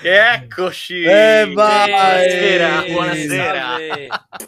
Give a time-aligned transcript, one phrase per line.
[0.00, 1.02] Eccoci!
[1.02, 1.90] Eh, vai!
[1.90, 3.76] Buonasera, buonasera.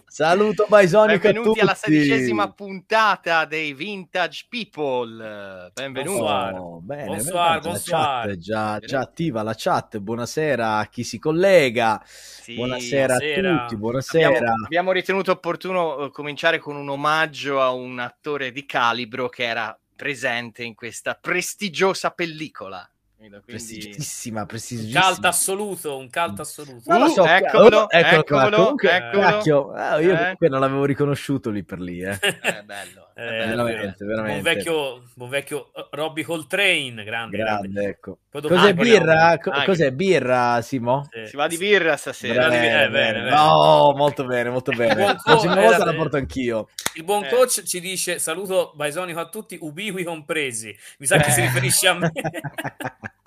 [0.07, 5.71] Saluto Baisonic a Benvenuti alla sedicesima puntata dei Vintage People.
[5.75, 6.19] Benvenuti.
[6.19, 6.55] Bonsoir.
[6.55, 8.01] Oh, bene, Bonsoir, bonsoir.
[8.01, 9.99] La chat è già, già attiva la chat.
[9.99, 12.01] Buonasera a chi si collega.
[12.07, 13.55] Sì, buonasera, buonasera.
[13.55, 13.77] a tutti.
[13.77, 14.29] Buonasera.
[14.29, 19.45] Abbiamo, abbiamo ritenuto opportuno eh, cominciare con un omaggio a un attore di calibro che
[19.45, 22.89] era presente in questa prestigiosa pellicola.
[23.21, 25.01] Quindi- Prestigiosissima, prestigiosissima.
[25.03, 26.83] Caldo assoluto, un caldo assoluto.
[26.87, 28.41] Non lo so, Uh, eccolo, oh, eccolo qua.
[28.47, 29.21] eccolo, Comunque, eccolo.
[29.23, 30.17] cacchio, ah, io Eh.
[30.17, 32.01] comunque non l'avevo riconosciuto lì per lì.
[32.01, 32.19] Eh.
[32.19, 33.10] È bello.
[33.23, 34.43] Eh, veramente, Buon veramente.
[34.55, 37.37] vecchio, buon vecchio eh, Robbie Coltrane, grande.
[37.37, 37.69] grande.
[37.69, 38.19] Grande, ecco.
[38.31, 39.39] Cos'è Ah, birra?
[39.39, 41.07] Co- Ah, cos'è birra, Simo?
[41.13, 42.49] Sì, Si va di birra stasera.
[42.49, 43.37] Bene, eh, bene, bene.
[43.37, 45.05] Oh, molto bene, molto bene.
[45.05, 46.69] La prossima volta eh, la porto anch'io.
[46.95, 47.29] Il buon Eh.
[47.29, 50.75] coach ci dice saluto Baisonico a tutti, ubiqui compresi.
[50.99, 51.33] Mi sa che Eh.
[51.33, 52.11] si riferisce a me.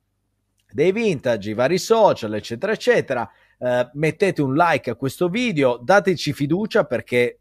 [0.72, 3.30] dei vintage, i vari social, eccetera, eccetera.
[3.58, 7.38] Eh, mettete un like a questo video, dateci fiducia perché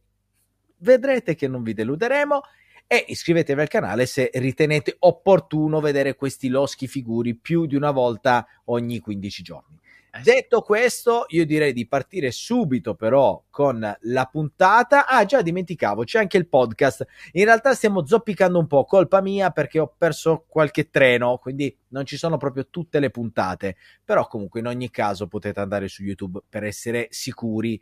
[0.77, 2.41] vedrete che non vi deluderemo
[2.91, 8.45] e iscrivetevi al canale se ritenete opportuno vedere questi loschi figuri più di una volta
[8.65, 9.79] ogni 15 giorni.
[10.11, 10.19] Eh.
[10.23, 15.07] Detto questo, io direi di partire subito però con la puntata.
[15.07, 17.07] Ah, già dimenticavo, c'è anche il podcast.
[17.31, 22.05] In realtà stiamo zoppicando un po', colpa mia perché ho perso qualche treno, quindi non
[22.05, 23.77] ci sono proprio tutte le puntate.
[24.03, 27.81] Però comunque in ogni caso potete andare su YouTube per essere sicuri.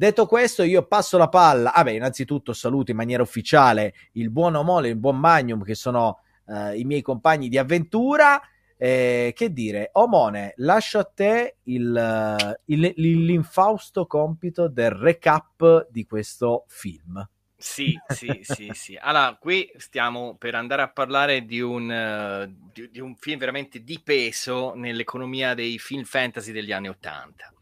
[0.00, 1.74] Detto questo, io passo la palla.
[1.74, 5.74] Ah, beh, innanzitutto saluto in maniera ufficiale il buon Omole e il buon Magnum, che
[5.74, 8.40] sono eh, i miei compagni di avventura.
[8.78, 16.64] Eh, che dire, Omone, lascio a te il, il- l'infausto compito del recap di questo
[16.68, 17.22] film.
[17.58, 18.96] Sì, sì, sì, sì.
[18.98, 23.84] Allora, qui stiamo per andare a parlare di un, eh, di, di un film veramente
[23.84, 27.52] di peso nell'economia dei film fantasy degli anni Ottanta.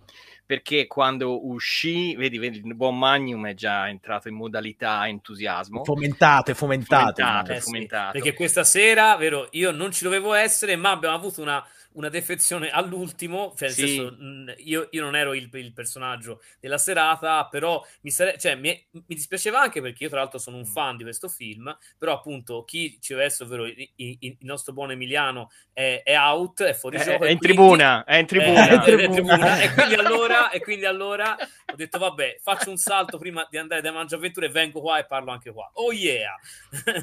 [0.48, 5.84] Perché quando uscì, vedi, vedi, il buon Magnum è già entrato in modalità entusiasmo.
[5.84, 7.22] Fomentate, fomentate.
[7.22, 7.52] Fomentato.
[7.52, 11.62] Eh sì, perché questa sera, vero, io non ci dovevo essere, ma abbiamo avuto una,
[11.92, 13.54] una defezione all'ultimo.
[13.56, 13.86] Cioè, nel Sì.
[13.88, 14.16] senso,
[14.58, 19.02] io, io non ero il, il personaggio della serata, però mi, sare- cioè, mi, mi
[19.08, 21.76] dispiaceva anche perché io, tra l'altro, sono un fan di questo film.
[21.96, 26.62] Però, appunto, chi ci essere, ovvero il, il- il nostro buon Emiliano, è, è out,
[26.62, 27.24] è fuori È, gioco.
[27.24, 28.66] è in tribuna, è in eh, tribuna.
[28.68, 29.04] È in è tribuna.
[29.06, 29.60] in tribuna.
[29.60, 31.36] e quindi allora e quindi allora
[31.72, 35.04] ho detto vabbè faccio un salto prima di andare da Mangiaventura e vengo qua e
[35.06, 36.34] parlo anche qua oh yeah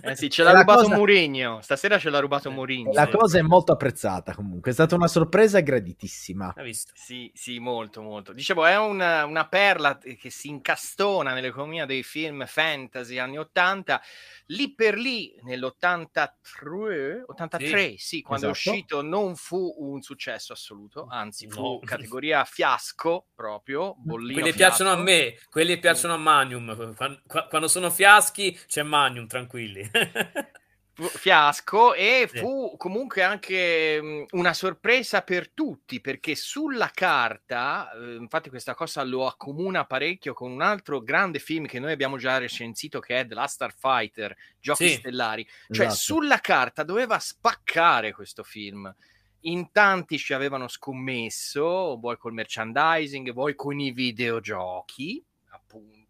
[0.01, 1.61] Eh sì, ce l'ha La rubato cosa- Mourinho.
[1.61, 2.91] Stasera ce l'ha rubato Mourinho.
[2.91, 3.11] La Sì.
[3.11, 6.53] cosa è molto apprezzata comunque, è stata una sorpresa graditissima.
[6.55, 8.33] hai visto Sì, sì, molto, molto.
[8.33, 14.01] Dicevo, è una, una perla che si incastona nell'economia dei film fantasy anni 80.
[14.47, 18.69] Lì per lì, nell'83, 83, sì, quando esatto.
[18.69, 21.79] è uscito, non fu un successo assoluto, anzi, fu No.
[21.83, 23.95] categoria fiasco proprio.
[23.97, 24.83] Bollino quelli fiasco.
[24.83, 26.17] piacciono a me quelli piacciono a
[27.25, 29.89] qua- quando sono fiaschi c'è Magnum tranquilli
[30.97, 32.39] fiasco e Sì.
[32.39, 39.03] fu comunque anche mh, una sorpresa per tutti perché sulla carta, eh, infatti questa cosa
[39.03, 43.27] lo accomuna parecchio con un altro grande film che noi abbiamo già recensito che è
[43.27, 44.89] The Last Starfighter, Giochi Sì.
[44.89, 45.95] Stellari, cioè Esatto.
[45.95, 48.93] sulla carta doveva spaccare questo film.
[49.41, 56.04] In tanti ci avevano scommesso, vuoi col merchandising, vuoi con i videogiochi, appunto,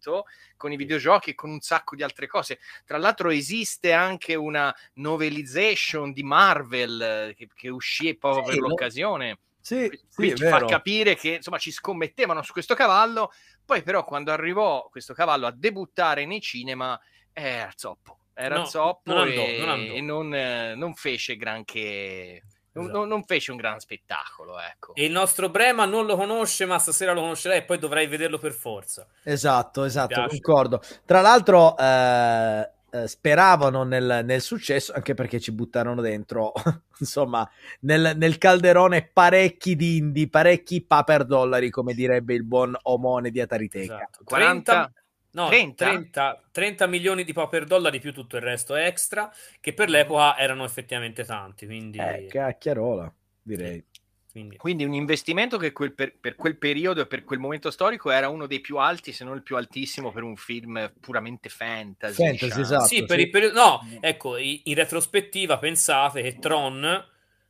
[0.56, 2.58] con i videogiochi e con un sacco di altre cose.
[2.84, 7.00] Tra l'altro esiste anche una novelization di Marvel
[7.30, 9.38] eh, che, che uscì proprio Sì, per lo- l'occasione.
[9.60, 13.30] Sì, Qui- sì, ci fa capire che insomma ci scommettevano su questo cavallo.
[13.64, 16.98] Poi, però, quando arrivò questo cavallo a debuttare nei cinema,
[17.32, 18.20] era zoppo.
[18.32, 19.94] Era No, zoppo non andò, e, non andò.
[19.94, 22.42] e non, eh, non fece granché.
[22.76, 22.98] Non, Esatto.
[22.98, 24.94] non- non fece un gran spettacolo, ecco.
[24.94, 28.38] e il nostro Brema non lo conosce ma stasera lo conoscerai e poi dovrai vederlo
[28.38, 30.80] per forza Esatto, esatto, concordo.
[31.04, 36.52] Tra l'altro, eh, eh, speravano nel, nel, successo, anche perché ci buttarono dentro,
[36.98, 37.48] insomma,
[37.80, 43.96] nel, nel calderone parecchi dindi, parecchi paper dollari, come direbbe il buon Omone di Atariteca.
[43.96, 44.24] Esatto.
[44.24, 44.92] 40...
[45.36, 45.84] No, 30?
[45.84, 49.30] 30, 30, milioni di paper dollari più tutto il resto extra,
[49.60, 51.66] che per l'epoca erano effettivamente tanti.
[51.66, 51.98] Quindi...
[51.98, 53.12] Eh, cacchiarola,
[53.42, 53.84] direi.
[53.90, 54.04] Sì.
[54.36, 54.56] Quindi.
[54.56, 58.28] Quindi, un investimento che quel per, per, quel periodo e per quel momento storico era
[58.28, 62.22] uno dei più alti, se non il più altissimo, per un film puramente fantasy.
[62.22, 62.62] Fantasy, diciamo.
[62.62, 62.84] esatto.
[62.86, 63.58] Sì, per il periodo...
[63.58, 67.04] No, ecco, in retrospettiva pensate che Tron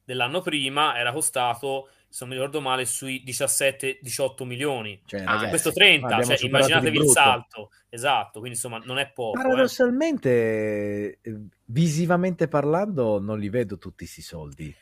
[0.04, 4.98] dell'anno prima era costato se non mi ricordo male, sui 17-18 milioni.
[5.04, 7.72] Cioè, ah, ragazzi, questo 30, cioè, immaginatevi il salto.
[7.90, 9.38] Esatto, quindi insomma non è poco.
[9.38, 9.42] Eh.
[9.42, 11.40] Paradossalmente, eh.
[11.66, 14.74] visivamente parlando, non li vedo tutti questi soldi.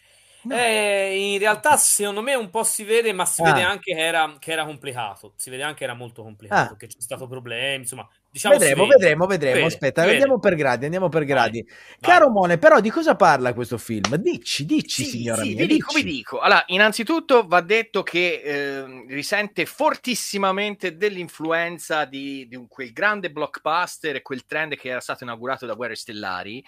[0.42, 0.54] No.
[0.54, 3.46] Eh, in realtà, secondo me, un po' si vede, ma si ah.
[3.46, 5.32] vede anche che era, che era, complicato.
[5.34, 6.76] Si vede anche che era molto complicato, ah.
[6.76, 7.82] che c'è stato problemi.
[7.82, 9.54] Insomma, diciamo vedremo, vedremo, vedremo.
[9.54, 10.14] Vede, Aspetta, vede.
[10.14, 10.84] andiamo per gradi.
[10.86, 11.62] Andiamo per gradi.
[11.62, 11.76] Vai.
[12.00, 12.34] Caro Vai.
[12.34, 14.16] Mone, però, di cosa parla questo film?
[14.16, 15.58] Dici, dici, sì, signora sì, mia.
[15.58, 16.40] Vi dico, vi dico.
[16.40, 24.16] Allora, innanzitutto va detto che eh, risente fortissimamente dell'influenza di, di un, quel grande blockbuster
[24.16, 26.64] e quel trend che era stato inaugurato da Guerre Stellari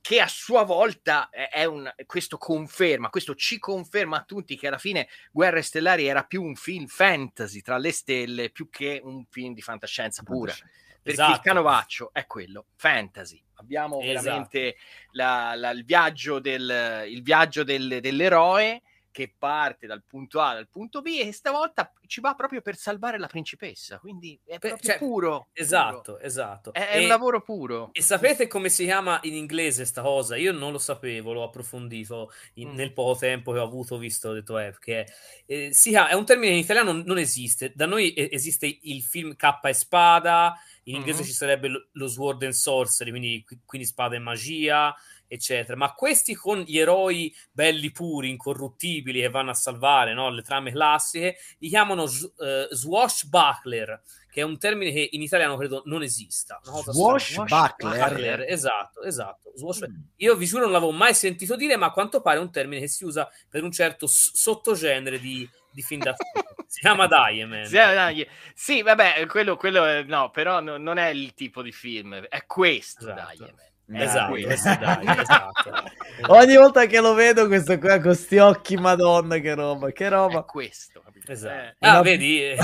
[0.00, 4.78] che a sua volta è un, questo conferma, questo ci conferma a tutti che alla
[4.78, 9.54] fine Guerre Stellari era più un film fantasy tra le stelle più che un film
[9.54, 10.52] di fantascienza pura.
[11.02, 11.32] Perché esatto.
[11.32, 13.42] il canovaccio è quello, fantasy.
[13.54, 14.22] Abbiamo esatto.
[14.22, 14.76] veramente
[15.12, 18.82] la, la, il viaggio, del, il viaggio del, dell'eroe
[19.12, 23.18] che parte dal punto A al punto B e stavolta ci va proprio per salvare
[23.18, 25.48] la principessa, quindi è proprio cioè, puro.
[25.52, 26.24] Esatto, puro.
[26.24, 26.72] esatto.
[26.72, 27.90] È, è e, un lavoro puro.
[27.92, 30.36] E sapete come si chiama in inglese sta cosa?
[30.36, 32.74] Io non lo sapevo, l'ho approfondito in, mm.
[32.74, 35.06] nel poco tempo che ho avuto, visto, ho detto, eh, che
[35.46, 39.02] eh, si chiama, è un termine in italiano non, non esiste, da noi esiste il
[39.02, 40.54] film K e spada,
[40.84, 41.28] in inglese mm-hmm.
[41.28, 44.94] ci sarebbe lo, lo Sword and Sorcery, quindi, quindi spada e magia,
[45.32, 45.76] eccetera.
[45.76, 50.28] Ma questi con gli eroi belli puri, incorruttibili che vanno a salvare no?
[50.30, 55.82] le trame classiche, li chiamano uh, swashbuckler, che è un termine che in italiano credo
[55.86, 56.60] non esista.
[56.62, 58.44] Swashbuckler?
[58.46, 59.52] Esatto, esatto.
[59.54, 59.88] Swash...
[59.88, 60.00] Mm.
[60.16, 62.80] Io vi giuro non l'avevo mai sentito dire, ma a quanto pare è un termine
[62.80, 66.54] che si usa per un certo s- sottogenere di, di film d'azione.
[66.68, 67.64] si chiama Diamond.
[67.64, 72.44] Sì, sì, vabbè, quello, quello no, però no, non è il tipo di film, è
[72.44, 73.36] questo esatto.
[73.36, 73.70] Diamond.
[73.94, 75.84] Esatto, dai, esatto.
[76.28, 80.40] Ogni volta che lo vedo, questo qua con questi occhi, madonna, che roba, che roba.
[80.40, 81.54] È questo, esatto.
[81.54, 82.02] Eh, ah, una...
[82.02, 82.54] vedi?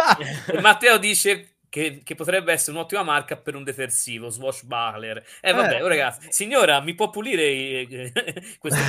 [0.60, 5.24] Matteo dice che, che, potrebbe essere un'ottima marca per un detersivo, Swashbuckler.
[5.40, 5.82] Eh vabbè, eh.
[5.82, 8.12] Oh, ragazzi, signora, mi può pulire eh,
[8.58, 8.80] questo,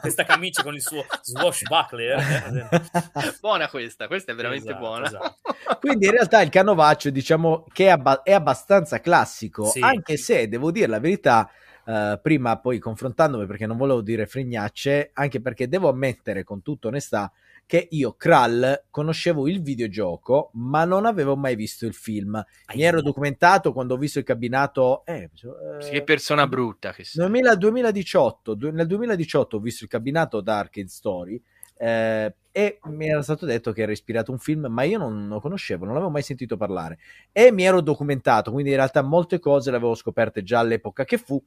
[0.00, 2.64] questa camicia con il suo Swashbuckler?
[3.40, 5.06] buona questa, questa è veramente esatto, buona.
[5.06, 5.36] Esatto.
[5.78, 9.80] Quindi in realtà il canovaccio diciamo che è, abba- è abbastanza classico, sì.
[9.80, 11.48] anche se devo dire la verità...
[11.82, 16.88] Uh, prima poi confrontandomi perché non volevo dire fregnacce, anche perché devo ammettere con tutta
[16.88, 17.32] onestà
[17.70, 22.44] che io, Krall, conoscevo il videogioco, ma non avevo mai visto il film.
[22.74, 25.04] Mi ero documentato quando ho visto il cabinato.
[25.04, 25.30] Eh,
[25.78, 27.24] eh, che persona brutta che sei.
[27.56, 31.40] 2018, nel 2018 ho visto il cabinato da Arcade Story.
[31.76, 35.28] Eh, e mi era stato detto che era ispirato a un film, ma io non
[35.28, 36.98] lo conoscevo, non l'avevo mai sentito parlare.
[37.30, 41.18] E mi ero documentato, quindi in realtà molte cose le avevo scoperte già all'epoca che
[41.18, 41.40] fu.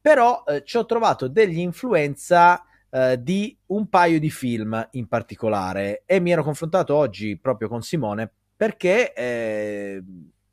[0.00, 2.60] Però eh, ci ho trovato degli influenza
[2.94, 7.82] eh, di un paio di film in particolare e mi ero confrontato oggi proprio con
[7.82, 10.00] Simone perché eh,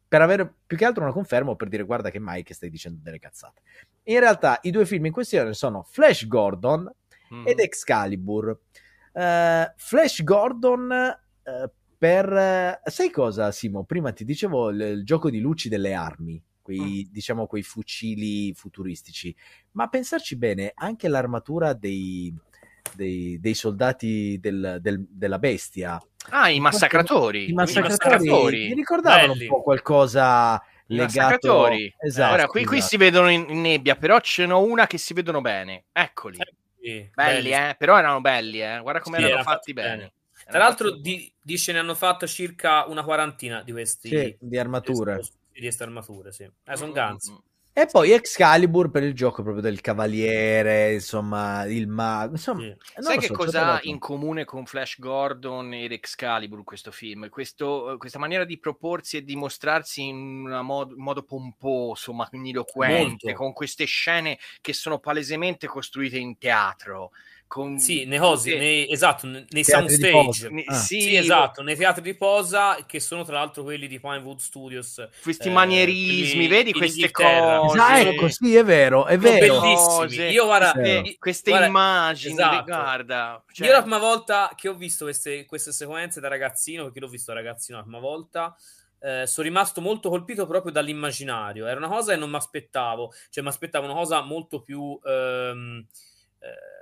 [0.07, 2.71] per avere più che altro una conferma o per dire guarda che mai che stai
[2.71, 3.61] dicendo delle cazzate.
[4.05, 6.91] In realtà i due film in questione sono Flash Gordon
[7.31, 7.45] mm.
[7.45, 8.59] ed Excalibur.
[9.13, 12.81] Uh, Flash Gordon uh, per...
[12.85, 13.83] sai cosa Simo?
[13.83, 17.11] Prima ti dicevo il, il gioco di luci delle armi quei, mm.
[17.11, 19.35] diciamo, quei fucili futuristici.
[19.71, 22.33] Ma a pensarci bene, anche l'armatura dei,
[22.95, 26.01] dei, dei soldati del, del, della bestia.
[26.29, 27.49] Ah, i massacratori.
[27.49, 28.67] I massacratori, I massacratori.
[28.67, 29.45] mi ricordavano Belli.
[29.45, 31.67] un po' qualcosa legato...
[31.99, 32.63] Esatto, Ora, qui, esatto.
[32.63, 35.85] qui si vedono in, in, nebbia, però ce n'è una che si vedono bene.
[35.91, 36.37] Eccoli.
[36.81, 37.75] Sì, belli, belli, eh?
[37.77, 38.79] Però erano belli, eh?
[38.81, 39.95] Guarda come sì, erano fatti bene.
[39.95, 40.13] bene.
[40.49, 45.17] Tra l'altro, di, dice ne hanno fatto circa una quarantina di questi sì, di armature.
[45.17, 46.43] Di di queste armature, sì.
[46.43, 47.33] Eh, sono Guns.
[47.73, 52.33] E poi Excalibur per il gioco proprio del cavaliere, insomma, il mago.
[52.33, 52.75] Insomma, sì.
[53.01, 57.29] Sai che so, cosa ha in comune con Flash Gordon ed Excalibur questo film?
[57.29, 63.33] Questo, questa maniera di proporsi e di mostrarsi in mod- modo pomposo, magniloquente, Molto.
[63.35, 67.11] con queste scene che sono palesemente costruite in teatro
[67.51, 70.47] con Sì, nei cosi, nei, esatto, nei soundstage.
[70.51, 70.73] ne- Ah.
[70.73, 75.05] sì, Sì, esatto, nei teatri di posa, che sono tra l'altro quelli di Pinewood Studios.
[75.21, 78.07] questi eh, manierismi, quelli vedi queste cose, Ah, sì.
[78.07, 79.59] ecco, sì, è vero, è Sono vero.
[79.59, 80.29] bellissimi.
[80.29, 80.79] Io, guarda, Sì.
[80.79, 82.63] queste, queste guarda, immagini, esatto.
[82.63, 87.01] guarda, cioè- Io la prima volta che ho visto queste, queste sequenze da ragazzino, perché
[87.01, 88.55] l'ho visto da ragazzino la prima volta,
[89.01, 91.65] eh, sono rimasto molto colpito proprio dall'immaginario.
[91.67, 94.97] Era una cosa che non mi aspettavo, cioè mi aspettavo una cosa molto più...
[95.03, 95.85] ehm,
[96.39, 96.79] eh,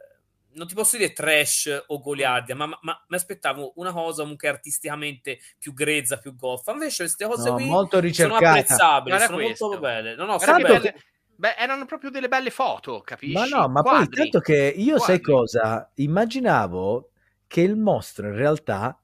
[0.53, 5.39] non ti posso dire trash o goliardia, ma, ma mi aspettavo una cosa comunque artisticamente
[5.59, 6.71] più grezza, più goffa.
[6.71, 8.49] Invece queste cose No, qui molto sono ricercata.
[8.49, 9.65] apprezzabili, Guarda sono questo.
[9.65, 10.15] molto belle.
[10.15, 10.79] No, no, sono che belle.
[10.79, 11.03] belle-
[11.35, 13.33] beh, erano proprio delle belle foto, capisci?
[13.33, 14.15] Ma no, ma poi Quadri.
[14.15, 15.23] tanto che io sai Quadri.
[15.33, 15.91] cosa?
[15.95, 17.09] Immaginavo
[17.47, 18.99] che il mostro in realtà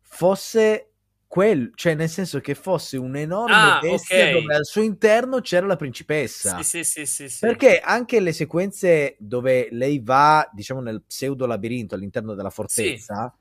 [0.00, 0.92] fosse
[1.36, 4.30] quel, cioè nel senso che fosse un'enorme Ah, bestia ok.
[4.32, 6.56] dove al suo interno c'era la principessa.
[6.62, 7.38] Sì, sì, sì, sì, sì.
[7.46, 13.34] Perché anche le sequenze dove lei va, diciamo, nel pseudo labirinto all'interno della fortezza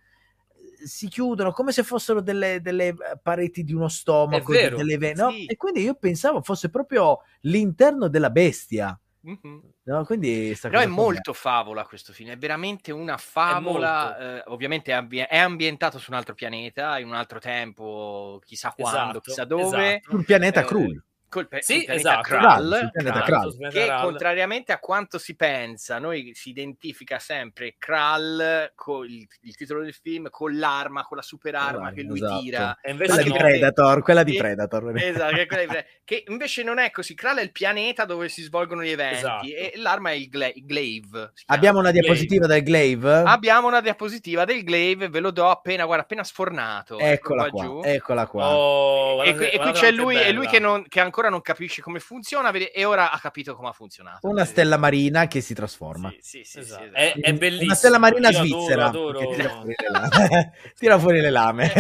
[0.84, 5.30] si chiudono come se fossero delle, delle pareti di uno stomaco, vero, delle ve- no?
[5.30, 5.46] sì.
[5.46, 9.00] E quindi io pensavo fosse proprio l'interno della bestia.
[9.25, 9.62] Mhm.
[9.86, 10.05] No?
[10.05, 14.17] Quindi Però è molto favola questo film, è veramente una favola.
[14.17, 18.72] eh, ovviamente è, ambi- è ambientato su un altro pianeta, in un altro tempo, chissà
[18.77, 19.63] quando, Esatto, chissà dove.
[19.96, 20.12] esatto.
[20.12, 21.03] sul pianeta Eh, Krul.
[21.36, 22.30] Col pe- Sì, esatto.
[22.30, 23.70] Pianeta Krull, Krull.
[23.70, 29.82] che contrariamente a quanto si pensa, noi si identifica sempre Krull con il, il titolo
[29.84, 32.39] del film con l'arma, con la super arma che lui Esatto.
[32.39, 32.77] tira.
[32.82, 33.36] E invece Quella di no.
[33.36, 34.98] perché- Predator, quella di Predator.
[34.98, 37.13] Esatto, che, quella di Pre- che invece non è così.
[37.15, 39.46] Krull è il pianeta dove si svolgono gli eventi Esatto.
[39.48, 41.34] e l'arma è il, gla- il glaive.
[41.48, 42.08] Abbiamo una Glaive.
[42.08, 43.13] diapositiva del Glaive?
[43.25, 46.98] Abbiamo una diapositiva del glaive, ve lo do appena, guarda, appena sfornato.
[46.98, 47.82] Eccola Eccolo qua, giù.
[47.84, 48.48] eccola qua.
[48.56, 51.41] Oh, E, guardate- qui- e qui c'è lui, è lui che, non- che ancora non
[51.41, 54.27] capisce come funziona vede- e ora ha capito come ha funzionato.
[54.27, 56.10] Una stella marina che si trasforma.
[56.20, 56.84] Sì, sì, sì, Esatto.
[56.84, 57.20] sì, È, esatto.
[57.22, 57.65] è bellissimo.
[57.65, 58.86] Una stella marina Io adoro, svizzera.
[58.86, 60.53] adoro- che tira fuori le lame.
[60.75, 61.74] Tira fuori le lame.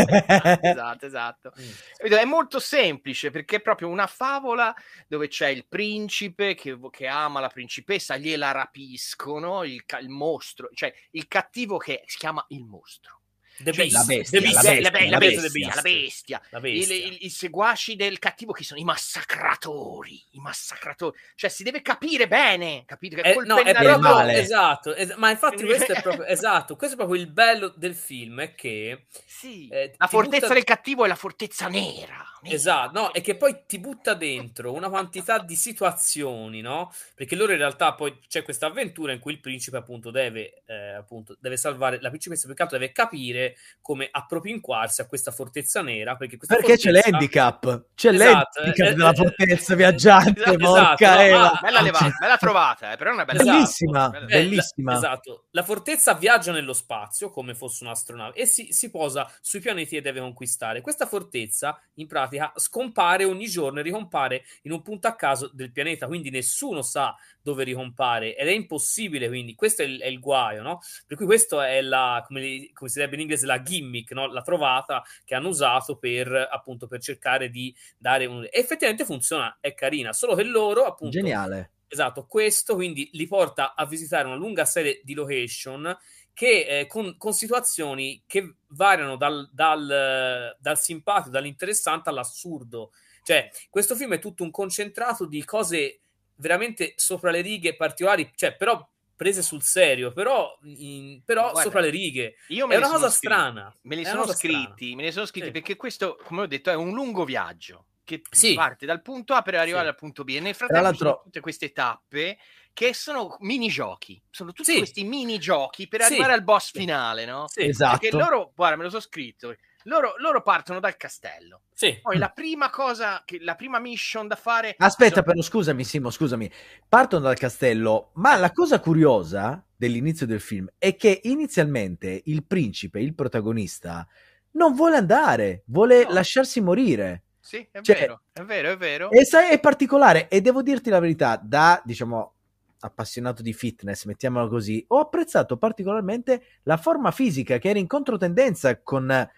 [0.61, 1.53] esatto, esatto.
[1.59, 1.69] Mm.
[1.97, 2.17] Capito?
[2.17, 4.73] È molto semplice perché è proprio una favola
[5.07, 10.93] dove c'è il principe che, che ama la principessa, gliela rapiscono, il, il mostro, cioè
[11.11, 13.21] il cattivo che si chiama il mostro.
[13.57, 13.95] The Cioè, Beast.
[13.95, 14.63] la bestia, The la Beast.
[14.65, 15.75] la, bestia, be- la la bestia, bestia.
[15.75, 16.41] la bestia.
[16.49, 16.95] La Il- bestia.
[16.95, 21.17] il- I seguaci del cattivo che sono i massacratori, i massacratori.
[21.35, 23.15] Cioè si deve capire bene, capite?
[23.21, 24.39] Che Eh, no, è proprio male.
[24.39, 28.41] esatto, es- ma infatti questo è proprio esatto, questo è proprio il bello del film
[28.41, 31.83] è che Sì, eh, la fortezza butta- del cattivo è la fortezza nera.
[31.85, 32.29] nera.
[32.47, 36.93] Esatto, no, e che poi ti butta dentro una quantità di situazioni, no?
[37.15, 40.93] Perché loro in realtà poi c'è questa avventura in cui il principe appunto deve, eh,
[40.93, 43.44] appunto, deve salvare la principessa, più che altro deve capire
[43.81, 47.85] come appropinquarsi a questa fortezza nera, perché questa Perché c'è fortezza- l'handicap.
[47.95, 51.37] C'è Esatto, l'handicap eh, della eh, fortezza eh, viaggiante, esatto, porca no, Eva.
[51.39, 53.55] ma- Bella levata, bella trovata, eh, però è una bella Esatto.
[53.57, 54.91] Bellissima, Bella- Eh, bellissima.
[54.91, 59.59] la- esatto, la fortezza viaggia nello spazio come fosse un'astronave e si, si posa sui
[59.59, 60.81] pianeti e deve conquistare.
[60.81, 65.71] Questa fortezza in pratica scompare ogni giorno e ricompare in un punto a caso del
[65.71, 69.27] pianeta, quindi nessuno sa dove ricompare ed è impossibile.
[69.27, 70.79] Quindi questo è il, è il guaio, no?
[71.05, 74.27] Per cui questo è la, come, come si direbbe in inglese, la gimmick, no?
[74.27, 78.43] la trovata che hanno usato per appunto per cercare di dare un.
[78.43, 81.17] E effettivamente funziona, è carina, solo che loro appunto.
[81.17, 81.71] Geniale.
[81.87, 85.95] Esatto, questo quindi li porta a visitare una lunga serie di location
[86.33, 92.91] che eh, con, con situazioni che variano dal, dal, dal simpatico, dall'interessante all'assurdo.
[93.23, 96.01] Cioè, questo film è tutto un concentrato di cose
[96.35, 98.85] veramente sopra le righe particolari, cioè però
[99.15, 102.35] prese sul serio, però, in- però Guarda, sopra le righe.
[102.49, 103.33] Io me È li una sono cosa scritti.
[103.33, 103.75] strana.
[103.81, 105.51] Me li sono scritti, me li sono scritti Sì.
[105.53, 108.53] perché questo, come ho detto, è un lungo viaggio che Sì.
[108.53, 109.89] parte dal punto A per arrivare Sì.
[109.89, 110.29] al punto B.
[110.35, 112.37] E nel frattempo ci sono tutte queste tappe
[112.73, 114.21] che sono minigiochi.
[114.29, 114.77] Sono tutti Sì.
[114.79, 116.07] questi minigiochi per Sì.
[116.13, 117.47] arrivare al boss finale, no?
[117.47, 117.97] Sì, Esatto.
[117.99, 119.55] Perché loro, guarda, me lo so scritto.
[119.87, 121.61] Loro, loro partono dal castello.
[121.73, 121.99] sì.
[122.01, 124.73] Poi la prima cosa, che, la prima mission da fare.
[124.77, 126.49] Aspetta, sono- però, scusami, Simo, scusami.
[126.87, 132.99] Partono dal castello, ma la cosa curiosa dell'inizio del film è che inizialmente il principe,
[132.99, 134.07] il protagonista,
[134.51, 136.13] non vuole andare, vuole No.
[136.13, 137.23] lasciarsi morire.
[137.39, 139.11] Sì, è Cioè- vero, è vero, è vero.
[139.11, 142.33] E sai, è particolare, e devo dirti la verità, da, diciamo,
[142.79, 148.81] appassionato di fitness, mettiamolo così, ho apprezzato particolarmente la forma fisica che era in controtendenza
[148.81, 149.29] con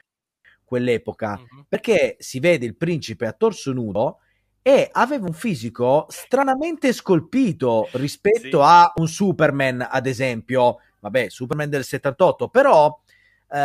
[0.68, 1.66] quell'epoca, Mhm.
[1.70, 4.20] perché si vede il principe a torso nudo
[4.62, 8.64] e aveva un fisico stranamente scolpito rispetto Sì.
[8.70, 13.00] a un Superman, ad esempio, vabbè, Superman del 78, però...
[13.50, 13.56] eh,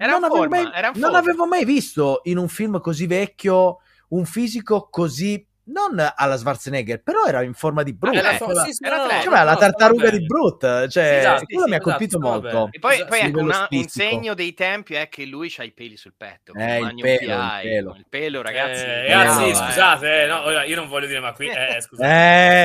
[0.00, 1.18] non, in avevo forma, mai, non forma.
[1.18, 7.26] avevo mai visto in un film così vecchio un fisico così non alla Schwarzenegger, però
[7.26, 8.14] era in forma di Brut.
[8.16, 10.26] era- Quella- sì, era tre, cioè, la no, tartaruga stava di.
[10.26, 12.68] Brut, cioè, Esatto, quello sì, mi ha sì, colpito esatto, molto.
[12.72, 15.72] E poi, Esatto, poi ecco, una- un segno dei tempi è che lui ha i
[15.72, 16.52] peli sul petto.
[16.54, 17.94] Eh, il pelo, il pelo.
[17.96, 18.82] Il pelo, ragazzi.
[18.84, 19.54] Eh, ragazzi, eh.
[19.54, 22.08] scusate, eh, no, ora, io non voglio dire, ma qui, eh, scusate.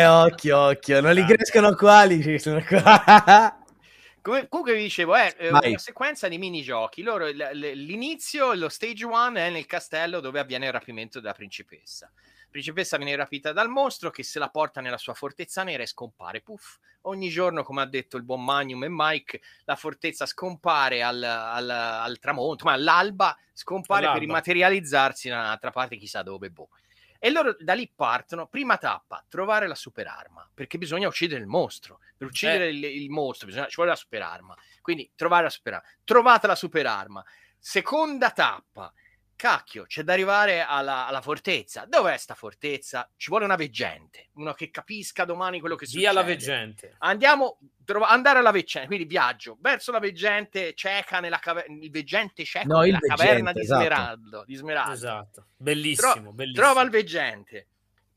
[0.02, 1.25] Eh, occhio, occhio, non li Ah.
[1.25, 2.74] crescono qua, li crescono qua.
[4.25, 5.70] Come- comunque vi dicevo, è eh, Vai.
[5.70, 7.04] una sequenza di minigiochi.
[7.04, 11.34] Loro, l- l- l'inizio, lo stage one è nel castello dove avviene il rapimento della
[11.34, 12.12] principessa.
[12.56, 16.40] Principessa viene rapita dal mostro che se la porta nella sua fortezza nera e scompare.
[16.40, 16.78] Puff.
[17.02, 21.70] Ogni giorno, come ha detto il buon Magnum e Mike, la fortezza scompare al, al-
[21.70, 24.26] al tramonto, ma all'alba scompare per All'alba.
[24.32, 26.50] immaterializzarsi in un'altra parte, chissà dove.
[26.50, 26.70] Boh.
[27.20, 28.48] E loro da lì partono.
[28.48, 32.00] Prima tappa, trovare la superarma, perché bisogna uccidere il mostro.
[32.16, 34.56] Per uccidere il, il mostro bisogna, ci vuole la superarma.
[34.82, 35.86] Quindi trovare la superarma.
[36.06, 37.26] Trovate la superarma.
[37.60, 38.94] Seconda tappa.
[39.38, 41.86] Cacchio, c'è da arrivare alla, alla fortezza.
[41.86, 43.10] Dov'è sta fortezza?
[43.18, 46.36] Ci vuole una veggente, uno che capisca domani quello che Via la succede.
[46.38, 46.96] veggente.
[47.00, 52.46] Andiamo, trova- andare alla veggente, quindi viaggio verso la veggente cieca nella caverna, il veggente
[52.46, 53.80] cieco No, nella veggente, caverna di esatto.
[53.82, 54.92] Smeraldo, di Smeraldo.
[54.94, 55.46] Esatto.
[55.58, 56.65] Bellissimo, bellissimo.
[56.65, 57.68] Trova il veggente.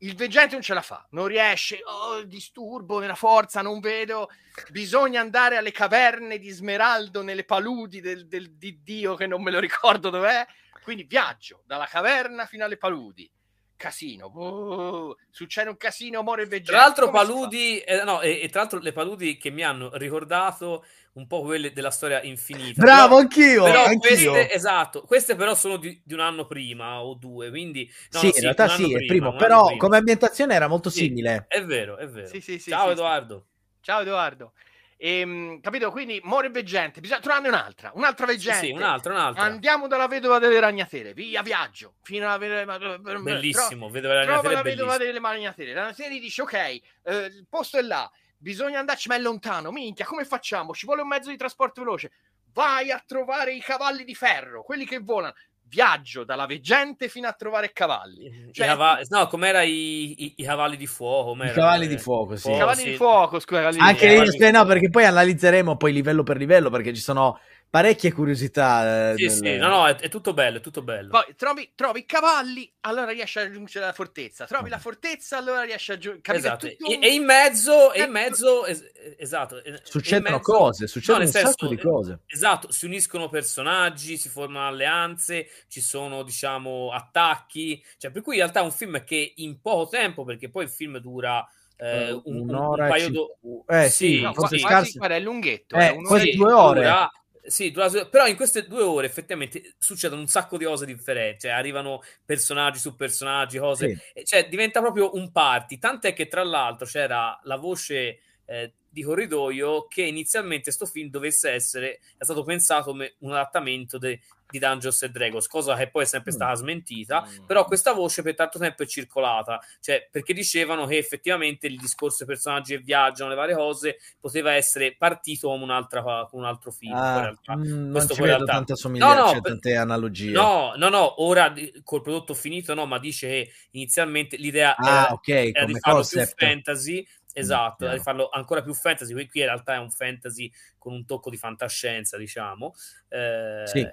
[0.01, 1.81] Il veggente non ce la fa, non riesce.
[1.83, 4.29] Oh, disturbo nella forza, non vedo.
[4.69, 9.51] Bisogna andare alle caverne di Smeraldo, nelle paludi del, del- di Dio, che non me
[9.51, 10.45] lo ricordo dov'è.
[10.89, 13.31] Quindi viaggio dalla caverna fino alle paludi.
[13.75, 16.71] Casino, boh, succede un casino, muore il veggente.
[16.71, 19.95] Tra l'altro, Come paludi, eh, no, e, e tra l'altro le paludi che mi hanno
[19.97, 22.81] ricordato un po' quelle della storia infinita.
[22.81, 24.31] Bravo, Però- anch'io, Però anch'io.
[24.31, 27.87] queste, esatto, queste però sono di, di un anno prima o due, quindi...
[28.09, 29.77] no, sì, no, in realtà un anno sì, è primo, però prima.
[29.77, 31.01] come ambientazione era molto Sì.
[31.05, 31.45] simile.
[31.47, 32.27] È vero, è vero.
[32.27, 32.91] Sì, sì, sì, Ciao sì, sì.
[32.93, 33.45] Edoardo.
[33.81, 34.53] Ciao Edoardo.
[35.01, 35.91] Ehm, capito?
[35.91, 38.67] Quindi muore veggente, bisogna trovarne un'altra, un'altra Sì, veggente.
[38.67, 39.45] sì, un'altra, un'altra.
[39.45, 42.77] Andiamo dalla vedova delle ragnatele, via viaggio, fino alla vedova
[43.17, 45.73] Bellissimo, vedeva la Trova ragnatela la vedova delle ragnatele.
[45.73, 49.71] La ragnatele dice: Ok, eh, il posto è là, bisogna andarci, ma è lontano.
[49.71, 50.73] Minchia, come facciamo?
[50.73, 52.11] Ci vuole un mezzo di trasporto veloce.
[52.51, 55.33] Vai a trovare i cavalli di ferro, quelli che volano.
[55.69, 58.25] Viaggio dalla veggente fino a trovare i cavalli.
[58.25, 61.41] I Cioè- cava- No, com'era i, i- i cavalli di fuoco?
[61.43, 62.51] I cavalli di fuoco, sì.
[62.51, 62.89] I cavalli sì.
[62.89, 66.69] di fuoco, scusa, cavalli Anche lì, cavalli no, perché poi analizzeremo poi livello per livello,
[66.71, 69.11] perché ci sono parecchie curiosità.
[69.11, 71.09] eh, Sì, del- sì, no, no, è, è tutto bello, è tutto bello.
[71.09, 74.45] Poi trovi, trovi i cavalli, allora riesci a raggiungere la fortezza.
[74.45, 76.37] Trovi la fortezza, allora riesci a raggiungere.
[76.37, 78.83] Esatto, e, e in mezzo, e in mezzo es-
[79.17, 82.19] esatto, Succedono mezzo- cose, succedono no, un nel sacco senso, di cose.
[82.25, 87.83] Esatto, si uniscono personaggi, si formano alleanze, ci sono, diciamo, attacchi.
[87.97, 90.69] Cioè, per cui in realtà è un film che in poco tempo, perché poi il
[90.69, 91.47] film dura
[91.81, 94.59] eh, Eh, un, un- un'ora un e paio cin- d'o- eh, sì, sì, No, quasi,
[94.59, 95.75] guarda, è lunghetto.
[95.77, 96.79] Eh, è un'ora quasi e- due ore.
[96.81, 97.11] dura-
[97.49, 102.01] sì, però in queste due ore effettivamente succedono un sacco di cose differenti, cioè arrivano
[102.25, 104.23] personaggi su personaggi, cose, Sì.
[104.25, 109.87] cioè diventa proprio un party, tant'è che tra l'altro c'era la voce eh, di corridoio
[109.87, 114.19] che inizialmente sto film dovesse essere, è stato pensato come un adattamento de-
[114.51, 116.35] di Dungeons and Dragons, cosa che poi è sempre Mm.
[116.35, 117.45] stata smentita, Mm.
[117.45, 122.25] però questa voce per tanto tempo è circolata, cioè perché dicevano che effettivamente il discorso
[122.25, 126.71] dei personaggi che viaggiano, le varie cose, poteva essere partito come, un'altra, come un altro
[126.71, 126.95] film.
[126.95, 127.55] Ah, realtà.
[127.57, 130.31] mm, non questo vedo realtà- tanta somiglianza, No, no, cioè, tante analogie.
[130.31, 135.11] No, no, no, ora col prodotto finito no, ma dice che inizialmente l'idea ah, era,
[135.13, 137.07] ok, era di come farlo più fantasy,
[137.39, 141.05] esatto, di farlo ancora più fantasy, qui, qui in realtà è un fantasy con un
[141.05, 142.73] tocco di fantascienza, diciamo.
[143.07, 143.87] Eh, Sì.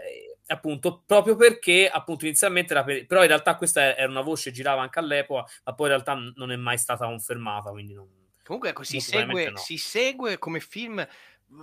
[0.48, 3.06] appunto proprio perché appunto inizialmente era per...
[3.06, 6.52] però in realtà questa era una voce girava anche all'epoca ma poi in realtà non
[6.52, 8.08] è mai stata confermata quindi non...
[8.44, 9.56] Comunque ecco, si, segue, no.
[9.56, 11.04] si segue come film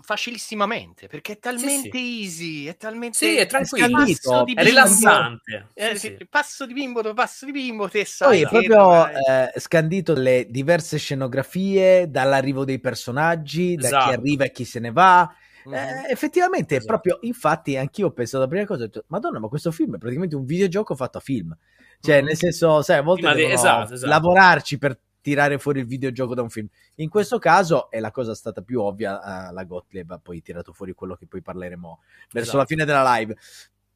[0.01, 4.17] facilissimamente perché è talmente easy, è talmente sì è tranquillo di
[4.51, 6.27] è rilassante Eh, Sì, sì, sì.
[6.29, 8.43] passo di bimbo passo di bimbo, te Poi sai.
[8.43, 14.13] è che proprio eh, scandito le diverse scenografie, dall'arrivo dei personaggi, da chi Esatto.
[14.13, 15.29] arriva e chi se ne va.
[15.69, 16.85] Eh, effettivamente, è Esatto.
[16.85, 19.97] proprio, infatti, anch'io ho pensato la prima cosa, ho detto, Madonna, ma questo film è
[19.97, 21.53] praticamente un videogioco fatto a film.
[21.99, 22.25] Cioè, Mhm.
[22.25, 24.09] nel senso, sai, a volte Sì, devono esatto, esatto.
[24.09, 26.67] lavorarci per tirare fuori il videogioco da un film.
[26.95, 30.73] In questo caso è la cosa stata più ovvia, eh, la Gottlieb ha poi tirato
[30.73, 31.99] fuori quello che poi parleremo
[32.31, 32.57] verso Esatto.
[32.57, 33.35] la fine della live.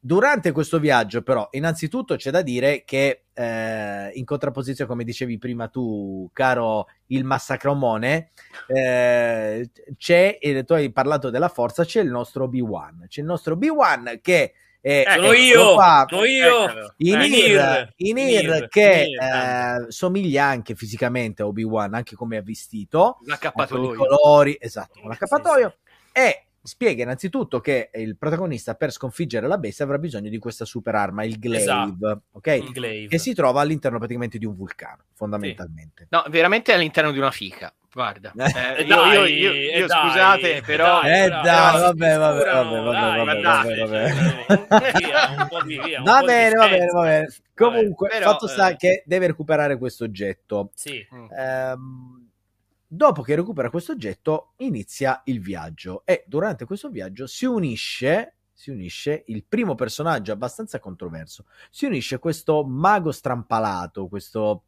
[0.00, 5.68] Durante questo viaggio, però, innanzitutto c'è da dire che eh, in contrapposizione, come dicevi prima
[5.68, 8.30] tu, caro il massacromone,
[8.68, 13.06] eh, c'è, e tu hai parlato della forza, c'è il nostro Obi-Wan.
[13.08, 16.94] C'è il nostro Obi-Wan che è sono eccolo io qua, sono io Eccolo.
[16.98, 19.86] in Eh, Ir, Nir, in Nir, Ir che Nir, grande.
[19.88, 23.94] eh, somiglia anche fisicamente a Obi-Wan, anche come è vestito, con i L'accappatoio.
[23.94, 25.76] colori, esatto, con Sì, l'accappatoio.
[26.12, 30.94] E spiega innanzitutto che il protagonista per sconfiggere la bestia avrà bisogno di questa super
[30.94, 32.22] arma, il glaive, Esatto.
[32.32, 32.46] ok?
[32.46, 33.08] Il glaive.
[33.08, 36.06] Che si trova all'interno praticamente di un vulcano, fondamentalmente.
[36.10, 37.72] No, veramente all'interno di una fica.
[37.90, 41.42] Guarda, Eh, Eh, io, dai, io- io- eh, io dai, scusate, eh, però Eh però-
[41.42, 46.68] dai, però vabbè, vabbè, misturano, vabbè, vabbè, dai, vabbè, guardate, vabbè, cioè, Va bene, va
[46.68, 47.26] bene, va bene.
[47.54, 48.76] Comunque, però, fatto sta eh.
[48.76, 50.70] che deve recuperare questo oggetto.
[50.74, 51.04] Sì.
[51.14, 51.26] Mm.
[51.32, 52.27] Ehm,
[52.88, 58.70] dopo che recupera questo oggetto, inizia il viaggio e durante questo viaggio si unisce, si
[58.70, 61.44] unisce il primo personaggio abbastanza controverso.
[61.70, 64.64] Si unisce questo mago strampalato, questo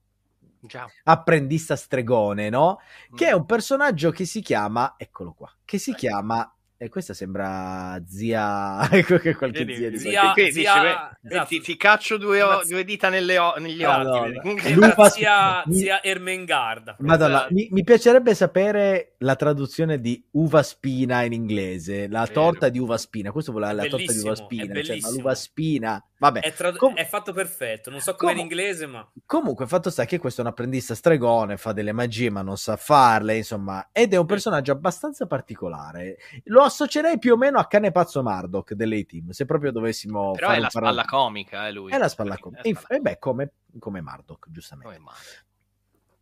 [0.60, 0.86] Già.
[1.04, 2.78] apprendista stregone, no?
[3.14, 3.38] Che è Mm.
[3.38, 9.34] un personaggio che si chiama, eccolo qua, che si chiama, e questa sembra zia, che
[9.34, 10.80] qualche Vedi, zia di zia- Qui zia- dice,
[11.20, 11.46] "Beh, esatto.
[11.48, 14.38] ti, ti caccio due, o- due dita nelle o- negli occhi.
[14.40, 16.96] Comunque- Lupa- zia, mi- zia Ermengarda.
[17.00, 17.52] Madonna, Esatto.
[17.54, 22.32] mi, mi piacerebbe sapere la traduzione di uva spina in inglese, la Vero.
[22.32, 23.30] torta di uva spina.
[23.30, 26.02] Questo vuole la torta di uva spina, cioè, ma l'uva spina.
[26.20, 27.88] Vabbè, È, trad- Com- è fatto perfetto.
[27.88, 30.94] Non so come in Com- inglese, ma comunque fatto sta che questo è un apprendista
[30.94, 36.18] stregone, fa delle magie ma non sa farle, insomma, ed è un personaggio abbastanza particolare.
[36.44, 40.58] Lo associerei più o meno a Cane Pazzo Murdoch dell'A-Team, se proprio dovessimo Però fare
[40.58, 41.90] è la spalla comica, eh, lui.
[41.90, 42.60] È la spalla comica.
[42.64, 44.96] la Inf- spalla E beh, come, come Murdoch, giustamente.
[44.98, 45.10] Come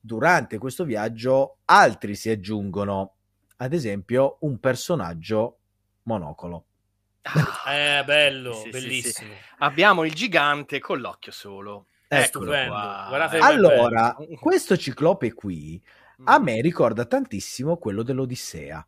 [0.01, 3.15] durante questo viaggio altri si aggiungono,
[3.57, 5.59] ad esempio un personaggio
[6.05, 6.67] monocolo.
[7.64, 9.33] Ah, è bello, sì, sì, bellissimo.
[9.33, 9.38] sì.
[9.59, 11.87] Abbiamo il gigante con l'occhio solo.
[12.09, 13.37] Eccolo stupendo.
[13.37, 15.81] Eh, Allora, questo ciclope qui
[16.21, 16.27] Mm.
[16.27, 18.85] a me ricorda tantissimo quello dell'Odissea.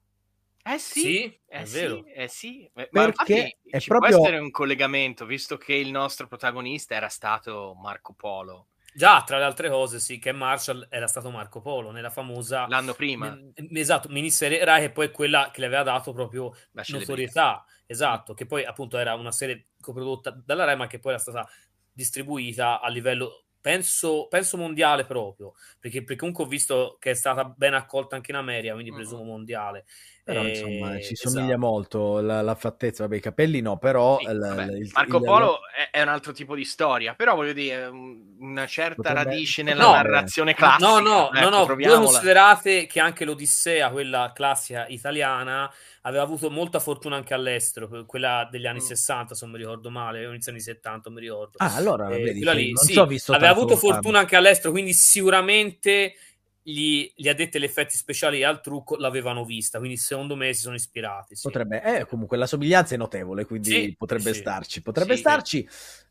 [0.64, 2.04] Eh sì, Sì, eh è sì, vero.
[2.06, 2.64] eh sì.
[2.74, 6.26] Eh, Ma Perché infatti è ci proprio- può essere un collegamento, visto che il nostro
[6.26, 11.30] protagonista era stato Marco Polo Già, tra le altre cose, sì, che Marshall era stato
[11.30, 13.28] Marco Polo nella famosa l'anno prima.
[13.30, 17.64] m- esatto, miniserie Rai, che poi è quella che le aveva dato proprio La notorietà.
[17.86, 21.48] Esatto, che poi appunto era una serie coprodotta dalla Rai, ma che poi era stata
[21.92, 23.44] distribuita a livello.
[23.60, 28.30] Penso, penso mondiale proprio perché, perché comunque ho visto che è stata ben accolta anche
[28.30, 29.84] in America, quindi presumo mondiale.
[30.22, 31.30] Però insomma ci esatto.
[31.30, 35.22] somiglia molto la, la fattezza, vabbè i capelli no, però Sì, vabbè, il- Marco il-
[35.24, 39.24] Polo è, è un altro tipo di storia, però voglio dire, un- una certa Potrebbe-
[39.24, 40.88] radice nella No, narrazione classica.
[40.88, 42.00] No, no, ecco, no, no.
[42.04, 48.46] Considerate che anche l'Odissea, quella classica italiana, aveva avuto molta fortuna anche all'estero, que- quella
[48.50, 48.86] degli anni Mm.
[48.86, 51.58] 60, se non mi ricordo male, o inizio anni 70, non mi ricordo.
[51.58, 54.70] Ah, allora Eh, vedi, lì, non sì, ho visto aveva tanto avuto fortuna anche all'estero,
[54.70, 56.14] quindi sicuramente
[56.62, 60.74] gli, gli addetti agli effetti speciali al trucco l'avevano vista, quindi secondo me si sono
[60.76, 61.36] ispirati.
[61.36, 61.42] sì.
[61.44, 64.34] Potrebbe, eh, comunque la somiglianza è notevole, quindi Sì, potrebbe sì.
[64.34, 65.66] starci, potrebbe starci,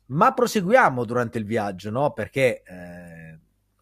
[0.06, 2.12] ma proseguiamo durante il viaggio, no?
[2.12, 3.38] Perché eh,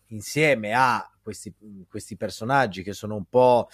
[0.09, 1.54] insieme a questi,
[1.88, 3.68] questi personaggi che sono un po'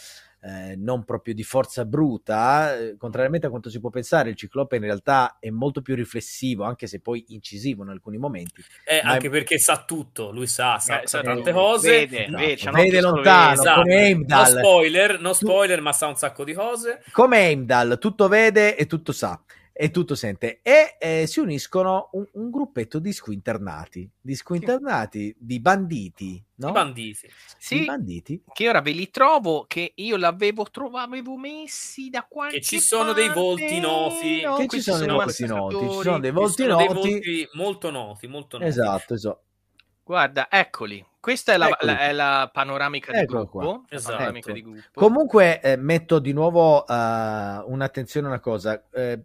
[0.47, 4.77] eh, non proprio di forza bruta, eh, contrariamente a quanto si può pensare, il ciclope
[4.77, 8.63] in realtà è molto più riflessivo, anche se poi incisivo in alcuni momenti.
[8.85, 12.07] Eh, anche perché sa tutto, lui sa, sa, Eh, sa sa tante cose.
[12.07, 13.53] Vede, Esatto, vede, vede lontano.
[13.53, 13.81] Esatto.
[13.81, 14.53] come Heimdall.
[14.53, 17.03] No spoiler, no Tu- spoiler, ma sa un sacco di cose.
[17.13, 19.41] come Heimdall, tutto vede e tutto sa
[19.77, 25.59] e tutto sente e eh, si uniscono un, un gruppetto di squinternati di squinternati di
[25.59, 26.69] banditi no?
[26.69, 27.27] I banditi.
[27.27, 32.25] Di Sì, banditi che ora ve li trovo, che io l'avevo trovato, avevo messi da
[32.29, 33.41] qualche Che ci sono dei parte.
[33.41, 34.41] volti noti.
[34.43, 37.11] No, Che ci questi sono dei volti noti, ci sono dei volti sono dei noti.
[37.11, 38.69] volti molto noti, molto noti.
[38.71, 39.43] esatto esatto
[40.05, 41.05] Guarda, eccoli.
[41.19, 43.85] Questa è la, la- è la panoramica di Eccolo gruppo.
[43.89, 44.13] Esatto.
[44.17, 45.01] panoramica di gruppo.
[45.01, 46.93] comunque eh, metto di nuovo eh,
[47.67, 49.25] un'attenzione a una cosa eh,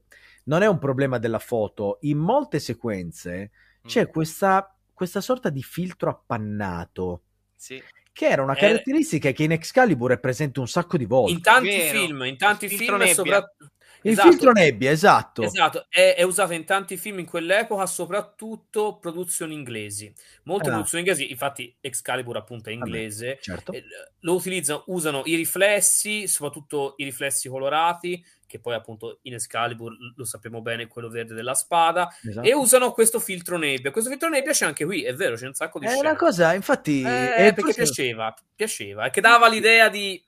[0.49, 3.51] non è un problema della foto in molte sequenze
[3.83, 7.21] c'è Mm, questa questa sorta di filtro appannato
[7.55, 7.81] sì.
[8.11, 11.31] che era una Eh, caratteristica che in Excalibur è presente un sacco di volte.
[11.31, 11.97] In tanti Vero.
[11.99, 13.71] film, in tanti Il film soprattutto...
[14.01, 14.29] Il Esatto.
[14.29, 15.41] filtro nebbia, esatto.
[15.41, 20.13] Esatto, è, è usato in tanti film in quell'epoca, soprattutto produzioni inglesi.
[20.43, 20.73] Molte Ah.
[20.73, 23.73] produzioni inglesi, infatti Excalibur appunto è Vabbè, inglese, certo.
[23.73, 23.83] eh,
[24.21, 30.25] lo utilizzano, usano i riflessi, soprattutto i riflessi colorati, che poi appunto in Excalibur lo
[30.25, 32.47] sappiamo bene, è quello verde della spada, esatto.
[32.47, 33.91] e usano questo filtro nebbia.
[33.91, 36.07] Questo filtro nebbia c'è anche qui, è vero, c'è un sacco di È scene.
[36.07, 40.19] una cosa, infatti, Eh, è perché forse piaceva, piaceva, e che dava l'idea di,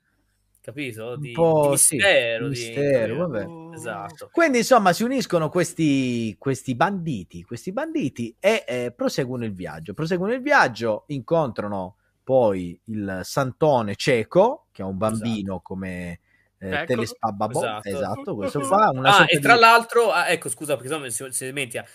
[0.61, 2.43] capito, di, di sì, mistero.
[2.47, 3.27] di mistero, capito?
[3.27, 3.75] vabbè.
[3.75, 4.29] Esatto.
[4.31, 9.95] Quindi, insomma, si uniscono questi, questi banditi, questi banditi e eh, proseguono il viaggio.
[9.95, 16.19] Proseguono il viaggio, incontrano poi il santone cieco, che ha un bambino come
[16.61, 17.59] eh, telespababo.
[17.59, 17.87] Esatto.
[17.89, 18.89] Esatto, questo fa.
[18.93, 21.85] Una Ah, e tra di- l'altro, ah, ecco, scusa, perché sennò si, si dimentica,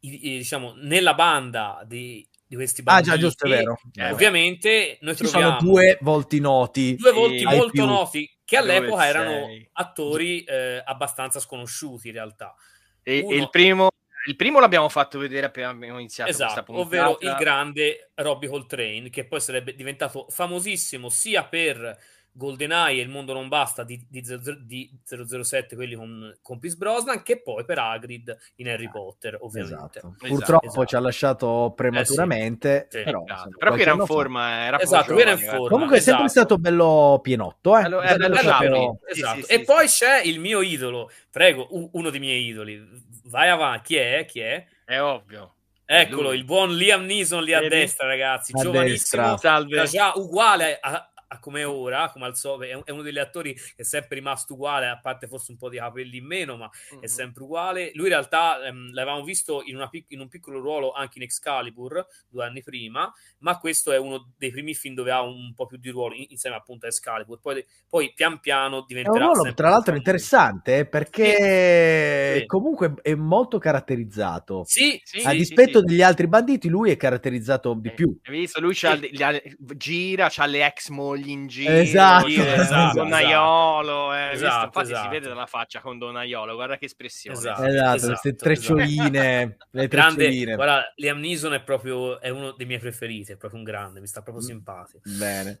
[0.00, 3.78] i- i- diciamo, nella banda di, di questi Ah, banditi, già, giusto, è vero.
[3.94, 6.94] eh, ovviamente noi Ci troviamo sono due volti noti.
[6.96, 7.84] due volti molto più.
[7.86, 9.68] noti che Dove all'epoca erano sei?
[9.72, 12.54] attori eh, abbastanza sconosciuti in realtà.
[13.02, 13.88] E, Uno- e il, primo,
[14.26, 16.86] il primo l'abbiamo fatto vedere appena abbiamo iniziato questa Esatto, puntata.
[16.86, 21.98] ovvero il grande Robbie Coltrane, che poi sarebbe diventato famosissimo sia per
[22.36, 26.76] GoldenEye e Il mondo non basta di, di, 00 di 007, quelli con, con Pierce
[26.76, 29.98] Brosnan, che poi per Hagrid in Harry Potter, ovviamente.
[29.98, 29.98] Esatto.
[29.98, 30.84] Esatto, Purtroppo esatto.
[30.86, 35.30] ci ha lasciato prematuramente, Sì, però, Esatto, Però qui era in forma, era Esatto, era
[35.30, 35.68] in giovane, forma.
[35.68, 36.40] Comunque è sempre esatto.
[36.46, 37.82] stato bello pienotto, eh.
[37.82, 38.98] Bello- Bisogna è bello giallo.
[39.06, 39.42] Sì, Esatto.
[39.42, 40.04] sì, e sì, poi sì.
[40.04, 43.02] c'è il mio idolo, prego, uno dei miei idoli.
[43.26, 44.24] Vai avanti, chi è?
[44.26, 44.66] Chi è?
[44.84, 45.54] È ovvio.
[45.86, 46.38] Eccolo, Lui.
[46.38, 49.36] il buon Liam Neeson lì a destra, ragazzi, A giovanissimo, destra.
[49.36, 49.84] Salve.
[49.86, 53.18] già uguale a, a come è ora, come al solito, è, un- è uno degli
[53.18, 56.56] attori che è sempre rimasto uguale, a parte forse un po' di capelli in meno,
[56.56, 57.00] ma Mhm.
[57.00, 57.90] è sempre uguale.
[57.94, 61.24] Lui in realtà ehm, l'avevamo visto in, una pic- in un piccolo ruolo anche in
[61.24, 65.66] Excalibur due anni prima, ma questo è uno dei primi film dove ha un po'
[65.66, 67.40] più di ruolo in- insieme appunto a Excalibur.
[67.40, 72.46] Poi, poi pian piano È un diventerà ruolo tra l'altro interessante eh, perché Sì.
[72.46, 74.64] comunque è molto caratterizzato.
[74.66, 75.84] Sì, Sì, a sì, dispetto sì.
[75.86, 78.16] degli altri banditi, lui è caratterizzato di più.
[78.22, 78.60] Hai visto?
[78.60, 79.10] Lui c'ha Sì.
[79.12, 81.72] le- le- gira, c'ha le ex mogli in giro.
[81.72, 84.14] Esatto, gira, esatto, Donnaiolo.
[84.14, 84.44] eh, visto?
[84.46, 85.08] Esatto, Infatti si esatto.
[85.10, 87.36] vede dalla faccia con Donnaiolo, guarda che espressione.
[87.38, 87.62] Esatto.
[87.64, 90.54] Esatto, esatto, queste treccioline, le grande, treccioline.
[90.54, 94.06] guarda, Liam Neeson è proprio è uno dei miei preferiti, è proprio un grande, mi
[94.06, 94.46] sta proprio Mm.
[94.48, 95.00] simpatico.
[95.04, 95.58] Bene.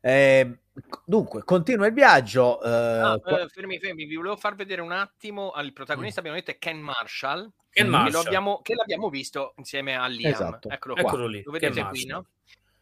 [0.00, 0.58] Eh,
[1.04, 2.62] dunque, continua il viaggio.
[2.62, 5.52] eh, Ah, qua- eh, fermi, fermi, vi volevo far vedere un attimo.
[5.62, 7.90] Il protagonista abbiamo detto è Ken Marshall, Ken Mm.
[7.90, 10.32] che, lo Marshall, abbiamo, che l'abbiamo visto insieme a Liam.
[10.32, 10.68] Esatto.
[10.68, 11.02] Eccolo qua.
[11.02, 12.10] eccolo lì, Lo Ken vedete qui, Marshall.
[12.10, 12.26] no?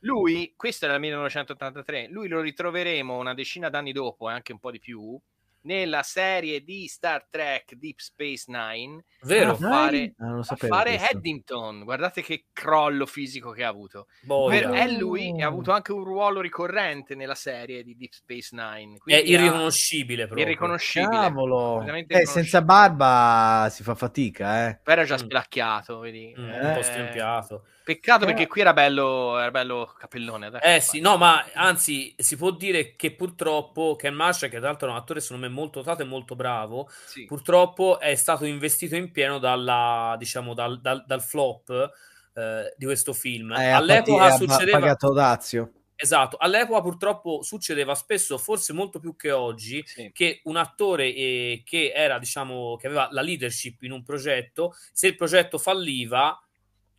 [0.05, 4.59] Lui, questo è del 1983, lui lo ritroveremo una decina d'anni dopo, e anche un
[4.59, 5.19] po' di più,
[5.63, 9.53] nella serie di Star Trek Deep Space Nine, Vero?
[9.53, 10.99] a fare, Ah, a fare.
[11.11, 11.85] Eddington.
[11.85, 14.09] Guardate che crollo fisico che ha avuto.
[14.21, 14.69] Boia.
[14.69, 18.51] Per- è lui e ha avuto anche un ruolo ricorrente nella serie di Deep Space
[18.55, 18.99] Nine.
[19.07, 20.45] È irriconoscibile proprio.
[20.47, 21.09] irriconoscibile.
[21.19, 21.83] Cavolo.
[22.09, 24.81] Eh, senza barba si fa fatica, eh.
[24.83, 25.25] Però era già Mm.
[25.25, 26.35] spelacchiato, vedi.
[26.39, 27.65] Mm, un Eh, po' stempiato.
[27.85, 28.27] Peccato Eh.
[28.29, 30.49] perché qui era bello, era bello capellone.
[30.49, 31.01] dai, Eh sì, fai?
[31.03, 34.97] no, ma anzi, si può dire che purtroppo Ken Marshall, che tra l'altro è un
[34.97, 37.27] attore secondo me molto dotato e molto bravo, Sì.
[37.27, 41.91] purtroppo è stato investito in pieno dalla, diciamo, dal, dal- dal flop
[42.37, 43.53] eh, di questo film.
[43.53, 44.79] Eh, All'epoca ha succedeva...
[44.79, 45.73] pagato Dazio.
[45.97, 50.11] Esatto, all'epoca purtroppo succedeva spesso, forse molto più che oggi, Sì.
[50.13, 55.07] che un attore eh, che era, diciamo, che aveva la leadership in un progetto, se
[55.07, 56.37] il progetto falliva,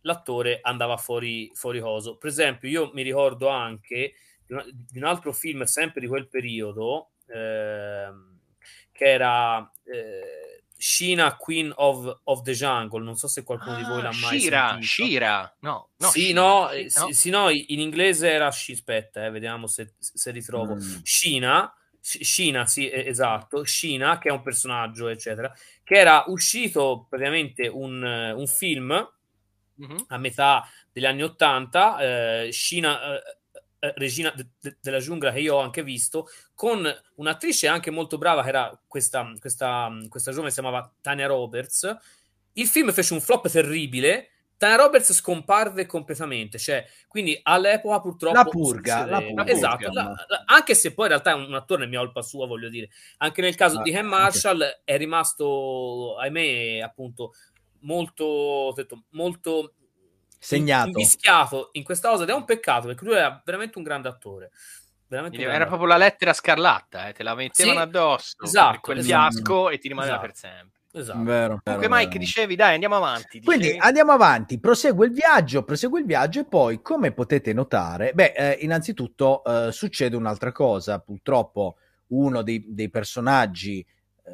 [0.06, 2.16] l'attore andava fuori, fuori coso.
[2.16, 4.14] Per esempio, io mi ricordo anche
[4.46, 8.38] di, un altro film, sempre di quel periodo, ehm,
[8.92, 13.02] che era eh, Sheena, Queen of, of the Jungle.
[13.02, 14.86] Non so se qualcuno di voi l'ha Ah, mai Shira, sentito.
[14.86, 15.56] Shira.
[15.60, 17.12] No, no, sì, Shira, no, sì, eh, sì, no.
[17.12, 20.76] sì, no, in inglese era aspetta, eh, vediamo se, se ritrovo.
[20.76, 21.02] Mm.
[21.02, 27.66] Shina, Sh- Shina, sì, esatto, Shina, che è un personaggio, eccetera, che era uscito praticamente
[27.66, 29.14] un, un film
[29.76, 30.04] Mhm.
[30.08, 31.98] a metà degli anni Ottanta,
[32.44, 33.22] eh, Shina, eh,
[33.78, 38.16] eh, regina de- de- della giungla, che io ho anche visto, con un'attrice anche molto
[38.18, 41.94] brava, che era questa, questa, questa giovane, si chiamava Tania Roberts.
[42.54, 44.30] Il film fece un flop terribile.
[44.56, 50.42] Tania Roberts scomparve completamente, cioè, quindi all'epoca purtroppo La purga, la purga, esatto, la- la-
[50.46, 52.88] anche se poi in realtà è un, un attore ne colpa sua, voglio dire.
[53.18, 57.34] Anche nel caso Ah, di Ken Marshall è rimasto, ahimè, appunto,
[57.80, 59.74] molto, ho detto, molto
[60.38, 60.88] Segnato.
[60.88, 64.50] invischiato in questa cosa ed è un peccato perché lui era veramente un grande attore.
[65.08, 68.98] Veramente Era grande proprio la lettera scarlatta, eh, te la mettevano Sì, addosso esatto, quel
[68.98, 69.30] esatto.
[69.32, 70.26] fiasco e ti rimaneva Esatto.
[70.28, 70.74] per sempre.
[70.92, 71.22] Esatto.
[71.24, 72.18] Vero, Comunque, vero, Mike, vero.
[72.18, 73.40] dicevi, dai, andiamo avanti.
[73.42, 73.84] Quindi dicevi?
[73.86, 78.58] andiamo avanti, prosegue il viaggio, prosegue il viaggio e poi, come potete notare, beh, eh,
[78.62, 81.76] innanzitutto eh, succede un'altra cosa, purtroppo
[82.08, 83.86] uno dei, dei personaggi eh,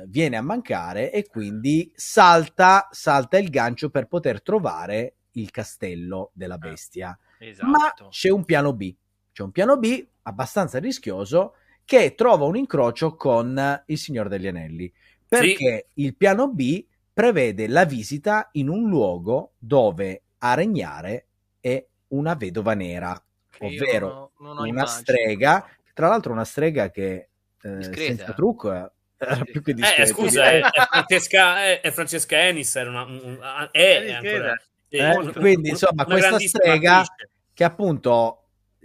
[0.07, 6.59] viene a mancare e quindi salta, salta il gancio per poter trovare il castello della
[6.59, 7.17] bestia.
[7.39, 7.67] Esatto.
[7.69, 8.95] Ma c'è un piano B,
[9.33, 14.93] c'è un piano B abbastanza rischioso che trova un incrocio con il Signore degli Anelli,
[15.27, 21.27] perché il piano B prevede la visita in un luogo dove a regnare
[21.61, 24.99] è una vedova nera, Che ovvero non non una immagini.
[25.01, 27.29] strega, tra l'altro una strega che
[27.63, 28.91] eh, senza trucco è-
[29.29, 30.13] era più che Eh, discreta.
[30.13, 34.55] scusa, è, è Francesca, è, è Francesca Ennis, era una, un- un- è, è ancora,
[34.89, 37.31] sì, Eh, quindi, insomma, questa strega- attrice.
[37.55, 38.37] che appunto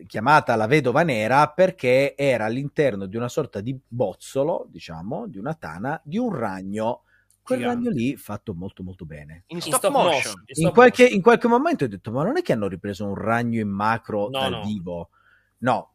[0.05, 5.53] chiamata la vedova nera perché era all'interno di una sorta di bozzolo, diciamo, di una
[5.55, 7.01] tana, di un ragno.
[7.41, 7.87] Quel Gigante.
[7.89, 9.43] ragno lì fatto molto molto bene.
[9.47, 10.11] In In stop, stop motion.
[10.13, 10.33] motion.
[10.33, 11.17] in In stop qualche, motion.
[11.17, 14.23] in qualche momento ho detto, ma non è che hanno ripreso un ragno in macro
[14.29, 14.61] No, dal no.
[14.63, 15.09] vivo?
[15.59, 15.93] No,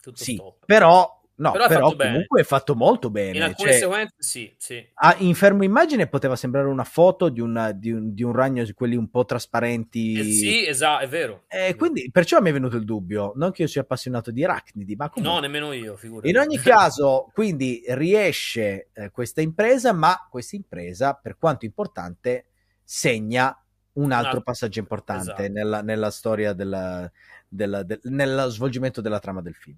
[0.00, 0.64] Tutto sì, stop.
[0.64, 3.36] però No, Però però, comunque è fatto molto bene.
[3.36, 4.88] In alcune cioè, sequenze sì, sì.
[4.94, 8.62] a- in fermo immagine poteva sembrare una foto di, una- di un, di un ragno,
[8.62, 10.12] di quelli un po' trasparenti.
[10.20, 11.42] Eh, sì, esatto, è vero.
[11.48, 13.32] Eh, quindi, perciò mi è venuto il dubbio.
[13.34, 15.34] Non che io sia appassionato di arachnidi, ma comunque.
[15.40, 16.28] No, nemmeno io, figurati.
[16.28, 22.46] In ogni caso, quindi riesce eh, questa impresa, ma questa impresa, per quanto importante,
[22.84, 23.46] segna
[23.94, 25.52] un altro altro- passaggio importante esatto.
[25.52, 27.10] nella, nella storia della,
[27.48, 29.76] della- del- nello svolgimento della trama del film.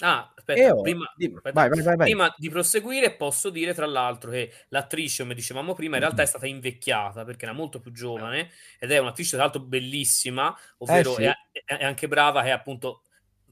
[0.00, 3.74] Ah, aspetta, E ora- prima, dimmi, aspetta, vai, vai, vai, prima di proseguire posso dire
[3.74, 7.80] tra l'altro che l'attrice, come dicevamo prima, in realtà è stata invecchiata perché era molto
[7.80, 11.22] più giovane ed è un'attrice tra l'altro bellissima, ovvero Eh, sì.
[11.24, 11.34] è,
[11.78, 13.02] è- anche brava, che è appunto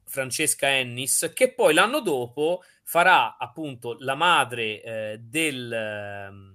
[0.04, 6.54] Francesca Ennis, che poi l'anno dopo farà appunto la madre eh, del, ehm,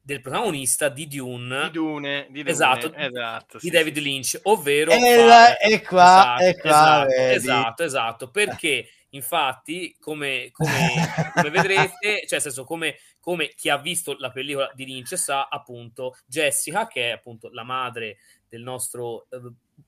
[0.00, 4.02] del protagonista di Dune, Di Dune, di Dune, Esatto, esatto, di sì, David sì.
[4.02, 9.96] Lynch, ovvero E fa- là- e qua- esatto, e qua, esatto, esatto, esatto, perché infatti
[9.98, 11.96] come, come, come vedrete,
[12.26, 16.86] cioè nel senso come, come chi ha visto la pellicola di Lynch sa appunto Jessica
[16.86, 19.40] che è appunto la madre del nostro eh,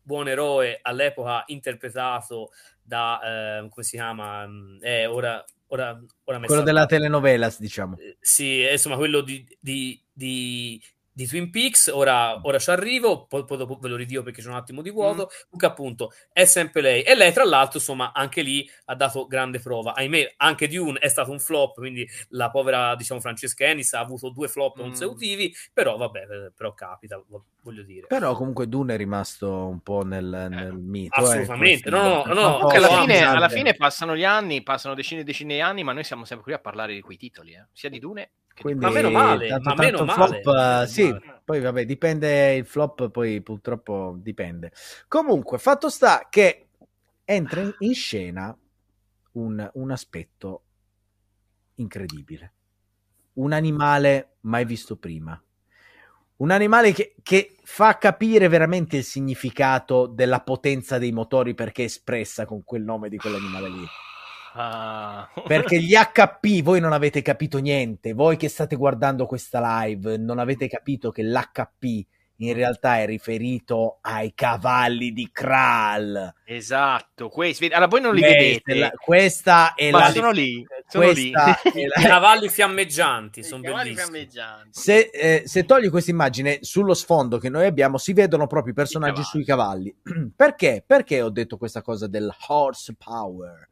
[0.02, 2.50] buon eroe all'epoca interpretato
[2.82, 3.20] da
[3.60, 7.00] eh, come si chiama Mm, eh, ora ora, ora Quello della saltato.
[7.02, 7.96] telenovelas, diciamo.
[7.98, 10.82] Eh, Sì, insomma, quello di, di, di,
[11.14, 11.87] di Twin Peaks.
[11.87, 14.90] Ora, ora ci arrivo, poi, poi dopo ve lo ridio perché c'è un attimo di
[14.90, 15.29] vuoto.
[15.48, 17.03] Comunque, appunto, è sempre lei.
[17.03, 19.94] E lei, tra l'altro, insomma, anche lì ha dato grande prova.
[19.94, 24.31] Ahimè, anche Dune è stato un flop, quindi la povera, diciamo, Francesca Ennis ha avuto
[24.31, 24.83] due flop Mm.
[24.83, 25.55] consecutivi.
[25.72, 27.22] Però, vabbè, eh, però capita,
[27.64, 28.07] voglio dire.
[28.07, 31.18] Però comunque Dune è rimasto un po' nel, nel mito.
[31.20, 31.90] eh, assolutamente.
[31.90, 35.55] questo- No, no, no, alla, fine, alla fine passano gli anni, passano decine e decine
[35.55, 37.66] di anni, ma noi siamo sempre qui a parlare di quei titoli, eh.
[37.72, 40.87] sia di Dune che Quindi, Ma meno male, tanto- ma tanto meno male, flop, eh,
[40.87, 41.40] sì, male.
[41.44, 44.70] poi vabbè, dipende il flop, poi purtroppo dipende.
[45.09, 46.68] Comunque, fatto sta che
[47.24, 48.57] entra in- in scena
[49.33, 50.62] un, un aspetto
[51.77, 52.53] incredibile.
[53.35, 55.42] Un animale mai visto prima.
[56.36, 61.86] Un animale che, che fa capire veramente il significato della potenza dei motori perché è
[61.86, 63.86] espressa con quel nome di quell'animale lì.
[64.56, 65.28] Ah.
[65.46, 70.38] Perché gli HP voi non avete capito niente, voi che state guardando questa live non
[70.38, 72.06] avete capito che l'HP
[72.38, 76.34] in realtà è riferito ai cavalli di Kral.
[76.44, 80.64] Esatto, questi, allora voi non li Questa vedete, la- questa è ma la sono lì,
[81.00, 81.30] sono lì.
[81.33, 83.94] questa è I la- cavalli fiammeggianti I sono bellissimi.
[83.94, 84.68] fiammeggianti.
[84.72, 88.76] se, eh, se togli questa immagine sullo sfondo che noi abbiamo, si vedono proprio i
[88.76, 89.28] personaggi cavalli.
[89.30, 89.96] sui cavalli.
[90.37, 90.83] Perché?
[90.87, 93.68] Perché ho detto questa cosa del horsepower?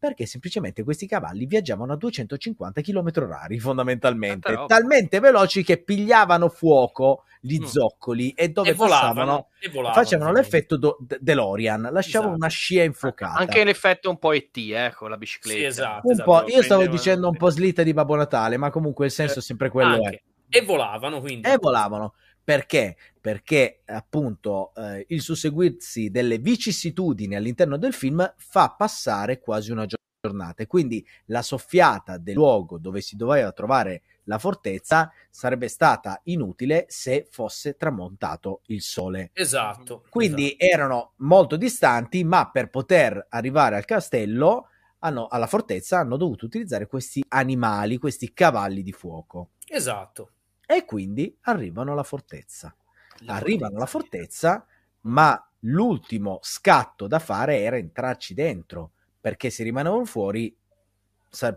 [0.00, 4.66] Perché semplicemente questi cavalli viaggiavano a 250 km orari fondamentalmente, roba.
[4.66, 7.64] talmente veloci che pigliavano fuoco gli Mm.
[7.64, 12.44] zoccoli e dove e volavano, passavano e volavano, facevano l'effetto do- de- DeLorean, lasciavano Esatto.
[12.44, 13.38] una scia infuocata.
[13.40, 15.58] Anche l'effetto un po' ET, eh, con la bicicletta.
[15.58, 16.08] Sì, esatto.
[16.08, 19.40] un po', io stavo dicendo un po' slitta di Babbo Natale, ma comunque il senso
[19.40, 19.94] è sempre quello.
[19.94, 20.04] è.
[20.04, 20.22] Anche.
[20.50, 21.46] E volavano, quindi.
[21.48, 22.14] e volavano.
[22.48, 22.96] Perché?
[23.20, 30.62] Perché appunto eh, il susseguirsi delle vicissitudini all'interno del film fa passare quasi una giornata
[30.62, 36.86] e quindi la soffiata del luogo dove si doveva trovare la fortezza sarebbe stata inutile
[36.88, 39.30] se fosse tramontato il sole.
[39.34, 40.06] Esatto.
[40.08, 44.68] Quindi erano molto distanti, ma per poter arrivare al castello,
[45.00, 49.50] hanno- alla fortezza, hanno dovuto utilizzare questi animali, questi cavalli di fuoco.
[49.66, 50.30] Esatto.
[50.70, 52.76] E quindi arrivano alla fortezza.
[53.24, 54.66] Arrivano alla fortezza,
[55.02, 60.54] ma l'ultimo scatto da fare era entrarci dentro, perché se rimanevano fuori,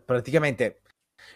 [0.05, 0.79] praticamente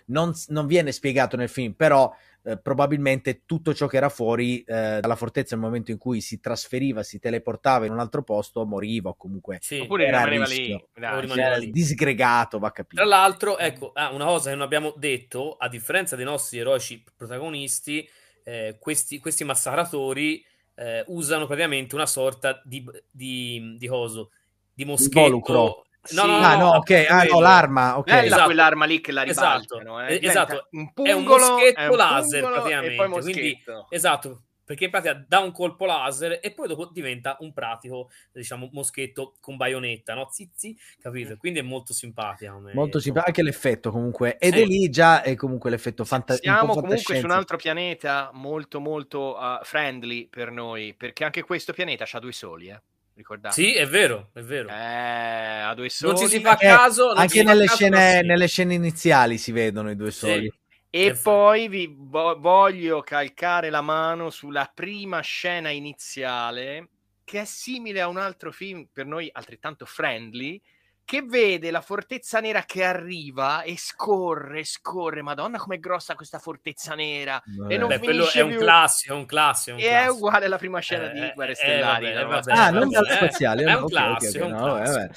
[0.06, 2.10] non, non viene spiegato nel film, però
[2.46, 6.40] eh, probabilmente tutto ciò che era fuori eh, dalla fortezza nel momento in cui si
[6.40, 9.80] trasferiva, si teleportava in un altro posto, moriva o comunque Sì.
[9.80, 10.90] Oppure rimaneva rischio.
[10.94, 11.02] lì.
[11.02, 11.72] Dai, O rimaneva lì.
[11.72, 13.02] disgregato, va capito.
[13.02, 17.04] Tra l'altro, ecco, ah, una cosa che non abbiamo detto, a differenza dei nostri eroici
[17.16, 18.08] protagonisti,
[18.44, 24.32] eh, questi, questi massacratori eh, usano praticamente una sorta di, di, di coso,
[24.72, 25.85] di Involucro.
[26.12, 26.22] Moschetto.
[26.22, 26.42] No, no, Sì.
[26.42, 28.06] no, ah, no, ok, ah, no, l'arma, ok.
[28.06, 28.44] Bella Esatto.
[28.46, 29.78] quell'arma lì che la Esatto.
[29.80, 30.06] ribaltano.
[30.08, 30.26] Eh, Eh.
[30.28, 30.68] Esatto.
[30.72, 33.64] Un È un pungolo, moschetto è un laser, pungolo praticamente, E poi quindi-.
[33.90, 38.68] Esatto, perché in pratica dà un colpo laser e poi dopo diventa un pratico, diciamo,
[38.72, 40.28] moschetto con baionetta, no?
[40.32, 41.38] Zizi, capito?
[41.38, 42.52] Quindi è molto simpatica.
[42.52, 43.00] Molto insomma.
[43.02, 44.62] simpatico anche l'effetto comunque ed Sì.
[44.62, 48.32] è lì già è comunque l'effetto fanta- un po' Siamo comunque su un altro pianeta
[48.34, 52.82] molto molto uh, friendly per noi, perché anche questo pianeta ha due soli, eh.
[53.16, 53.54] Ricordate?
[53.54, 54.68] Sì, è vero, è vero.
[54.70, 56.12] Eh, ha due soli.
[56.14, 57.12] non ci si fa Eh, caso.
[57.12, 58.26] anche nelle caso, scene, sì.
[58.26, 60.18] nelle scene iniziali si vedono i due Sì.
[60.28, 60.54] soli
[60.90, 66.90] E poi vi vo- voglio calcare la mano sulla prima scena iniziale,
[67.26, 70.62] che è simile a un altro film per noi altrettanto friendly,
[71.06, 75.22] che vede la fortezza nera che arriva e scorre, scorre.
[75.22, 77.42] Madonna, com'è grossa questa fortezza nera!
[77.70, 79.78] E non Beh, quello finisce è un classico, è un classico.
[79.78, 82.06] è E è uguale alla prima scena Eh, di eh, Guerre eh, Stellari.
[82.12, 82.28] vabbè, no?
[82.30, 85.10] vabbè, Ah, non vabbè, spaziali, è no, un classico, no, vabbè.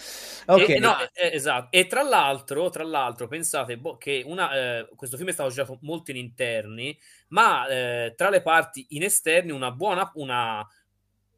[0.66, 1.68] E, no, eh, esatto.
[1.76, 5.78] E tra l'altro, tra l'altro, pensate boh, che una, eh, questo film è stato girato
[5.82, 10.66] molto in interni, ma eh, tra le parti in esterni una buona, una,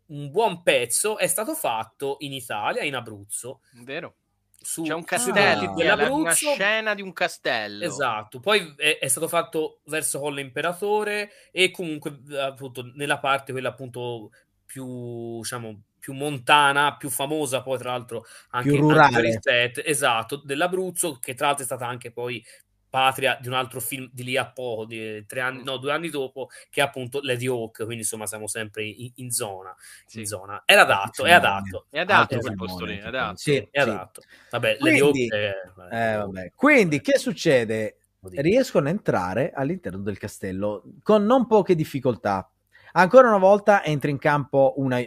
[0.06, 3.60] un buon pezzo è stato fatto in Italia, in Abruzzo.
[3.84, 4.16] Vero.
[4.62, 5.64] Su, C'è un castello, Ah.
[5.64, 6.52] la- una dell'Abruzzo.
[6.52, 7.84] scena di un castello.
[7.84, 13.52] Esatto, poi è, è stato fatto verso Colle Imperatore e comunque eh, appunto nella parte
[13.52, 14.30] quella appunto
[14.66, 19.14] più diciamo più montana, più famosa poi tra l'altro anche, Più anche rurale.
[19.16, 22.44] per il set, esatto, dell'Abruzzo che tra l'altro è stata anche poi
[22.90, 26.10] patria di un altro film di lì a poco, di tre anni, no, due anni
[26.10, 29.74] dopo, che è appunto Lady Hawk, quindi insomma siamo sempre in, in zona,
[30.04, 30.18] Sì.
[30.20, 30.62] in zona.
[30.66, 33.36] Era adatto, è adatto, È adatto quel posto lì, è adatto.
[33.36, 33.88] Sì, è sì.
[33.88, 34.22] adatto.
[34.50, 36.12] Vabbè, Lady Quindi- Hawk è...
[36.12, 36.52] Eh, vabbè.
[36.54, 37.96] Quindi, che succede?
[38.22, 42.50] Riescono a entrare all'interno del castello con non poche difficoltà.
[42.92, 45.00] Ancora una volta entra in campo una,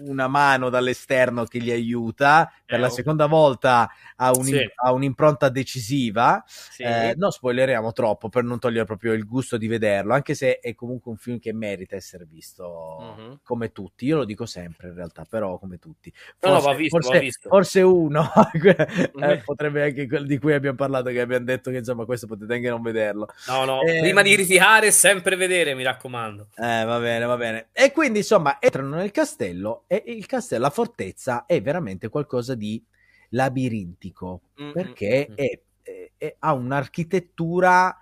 [0.00, 2.50] una mano dall'esterno che gli aiuta.
[2.64, 4.58] Per Eh, la seconda volta ha, un- Sì.
[4.76, 6.42] ha un'impronta decisiva.
[6.46, 6.82] Sì.
[6.82, 10.74] Eh, non spoileriamo troppo per non togliere proprio il gusto di vederlo, anche se è
[10.74, 13.40] comunque un film che merita essere visto Mhm.
[13.42, 14.06] come tutti.
[14.06, 16.12] Io lo dico sempre in realtà, però come tutti.
[16.40, 18.22] No, no, Forse, va visto, forse- forse uno
[19.14, 19.42] Mhm.
[19.44, 22.68] potrebbe anche quello di cui abbiamo parlato, che abbiamo detto che insomma questo potete anche
[22.68, 23.26] non vederlo.
[23.48, 26.48] No, no, Eh, prima di criticare, sempre vedere, mi raccomando.
[26.56, 27.68] Eh, va bene, va bene.
[27.72, 32.80] E quindi insomma entrano nel castello e il castello, la fortezza è veramente qualcosa di
[33.30, 38.00] labirintico Mm, perché è- è- è- ha un'architettura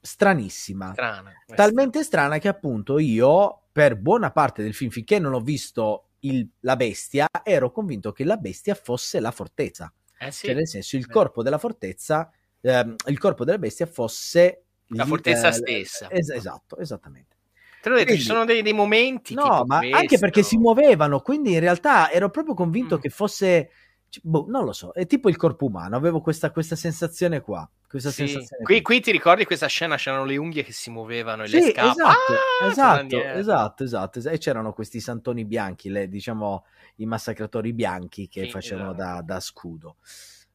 [0.00, 0.92] stranissima.
[0.92, 1.32] strana.
[1.54, 6.48] talmente strana che appunto io per buona parte del film finché non ho visto il-
[6.60, 10.46] la bestia ero convinto che la bestia fosse la fortezza Eh sì.
[10.46, 12.28] cioè nel senso il corpo della fortezza
[12.60, 16.08] ehm, il corpo della bestia fosse La fortezza eh, stessa.
[16.10, 17.36] es- esatto esattamente
[17.80, 19.96] Te l'ho detto, Quindi- ci sono dei, dei momenti no ma questo.
[19.96, 23.00] anche perché si muovevano quindi in realtà ero proprio convinto Mm.
[23.00, 23.70] che fosse
[24.08, 27.68] cioè, boh, non lo so è tipo il corpo umano avevo questa, questa sensazione qua
[27.86, 28.26] questa Sì.
[28.26, 29.96] sensazione Qui, qui ti ricordi questa scena?
[29.96, 31.90] C'erano le unghie che si muovevano e le Sì, scarpe.
[31.90, 36.66] esatto, Ah, esatto, esatto, esatto, es- E c'erano questi santoni bianchi, le- diciamo
[36.96, 39.22] i massacratori bianchi che Sì, facevano esatto.
[39.22, 39.96] da, da scudo.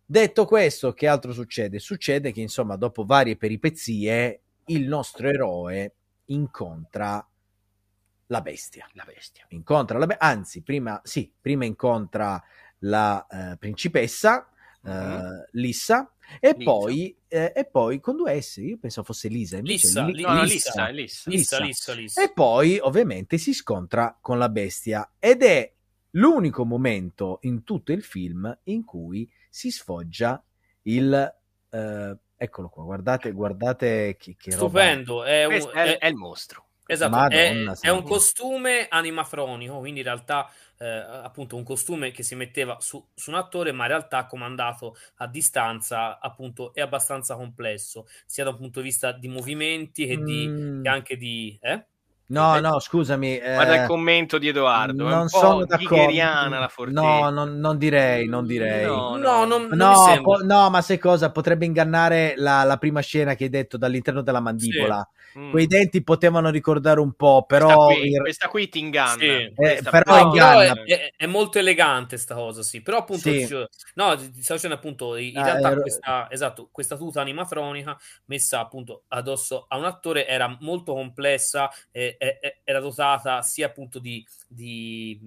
[0.06, 1.80] Detto questo, che altro succede?
[1.80, 5.94] Succede che, insomma, dopo varie peripezie, il nostro eroe
[6.26, 7.26] incontra
[8.28, 8.88] la bestia.
[8.94, 9.46] La bestia.
[9.50, 12.42] Incontra la be- anzi, prima, sì, prima incontra
[12.80, 14.48] la eh, principessa
[14.86, 15.46] eh, Mhm.
[15.52, 20.06] Lissa e poi, eh, e poi con due S, io pensavo fosse Lisa, invece Lissa,
[20.08, 20.44] Li- No.
[20.44, 21.30] Lissa, Lissa.
[21.64, 22.22] lissa, lissa.
[22.24, 25.72] e poi ovviamente si scontra con la bestia ed è
[26.12, 30.44] l'unico momento in tutto il film in cui si sfoggia
[30.84, 31.34] il
[31.70, 36.16] eh, eccolo qua guardate guardate che, che roba Stupendo, è un, è, è- è il
[36.16, 36.68] mostro.
[36.86, 42.24] esatto, Madonna è, è un costume animafronico, quindi in realtà eh, appunto un costume che
[42.24, 47.36] si metteva su, su un attore, ma in realtà comandato a distanza, appunto è abbastanza
[47.36, 50.82] complesso, sia da un punto di vista di movimenti che, di, Mm.
[50.84, 51.58] che anche di...
[51.62, 51.88] Eh?
[52.28, 55.06] No no scusami eh, Guarda il commento di Edoardo.
[55.08, 56.12] è non un sono po' d'accordo
[56.60, 57.02] la fortezza.
[57.02, 60.22] no non, non direi non direi No, No, No, sembra.
[60.22, 61.32] po- no, ma sai cosa?
[61.32, 65.08] Potrebbe ingannare la, la prima scena che hai detto dall'interno della mandibola.
[65.38, 65.50] Mm.
[65.50, 69.18] Quei denti potevano ricordare un po', questa, però qui, in- questa qui ti inganna.
[69.20, 69.52] Sì.
[69.56, 70.84] Questa Eh, però qui- No, però è, inganna.
[70.86, 72.82] è- è molto elegante sta cosa, sì.
[72.82, 73.48] Però appunto, Sì.
[73.48, 73.66] cioè,
[73.96, 78.60] no, ti stavo dicendo appunto, in Ah, realtà ero- questa, esatto, questa tuta animatronica messa
[78.60, 84.00] appunto addosso a un attore era molto complessa, eh, eh, eh, era dotata sia appunto
[84.00, 85.20] di, di,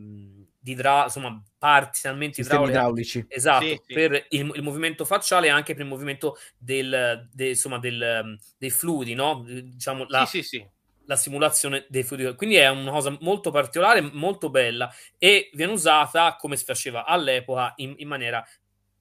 [0.59, 3.24] di idra- insomma, idrauliche idraulici.
[3.28, 3.95] Esatto, Sì, sì.
[3.95, 8.70] per il, il movimento facciale e anche per il movimento del, de- insomma, del, dei
[8.70, 9.45] fluidi, no?
[9.47, 10.66] Diciamo, la, Sì, sì, sì.
[11.07, 12.34] la simulazione dei fluidi.
[12.34, 17.72] Quindi è una cosa molto particolare, molto bella e viene usata come si faceva all'epoca
[17.76, 18.45] in, in maniera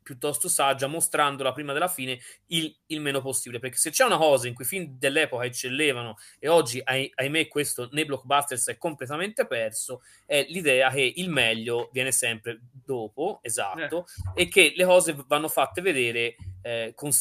[0.05, 3.59] piuttosto saggia, mostrandola prima della fine il, il meno possibile.
[3.59, 7.47] Perché se c'è una cosa in cui i film dell'epoca eccellevano e oggi, ahi- ahimè,
[7.47, 14.05] questo nei blockbusters è completamente perso, è l'idea che il meglio viene sempre dopo, esatto,
[14.35, 17.11] e che le cose vanno fatte vedere eh, con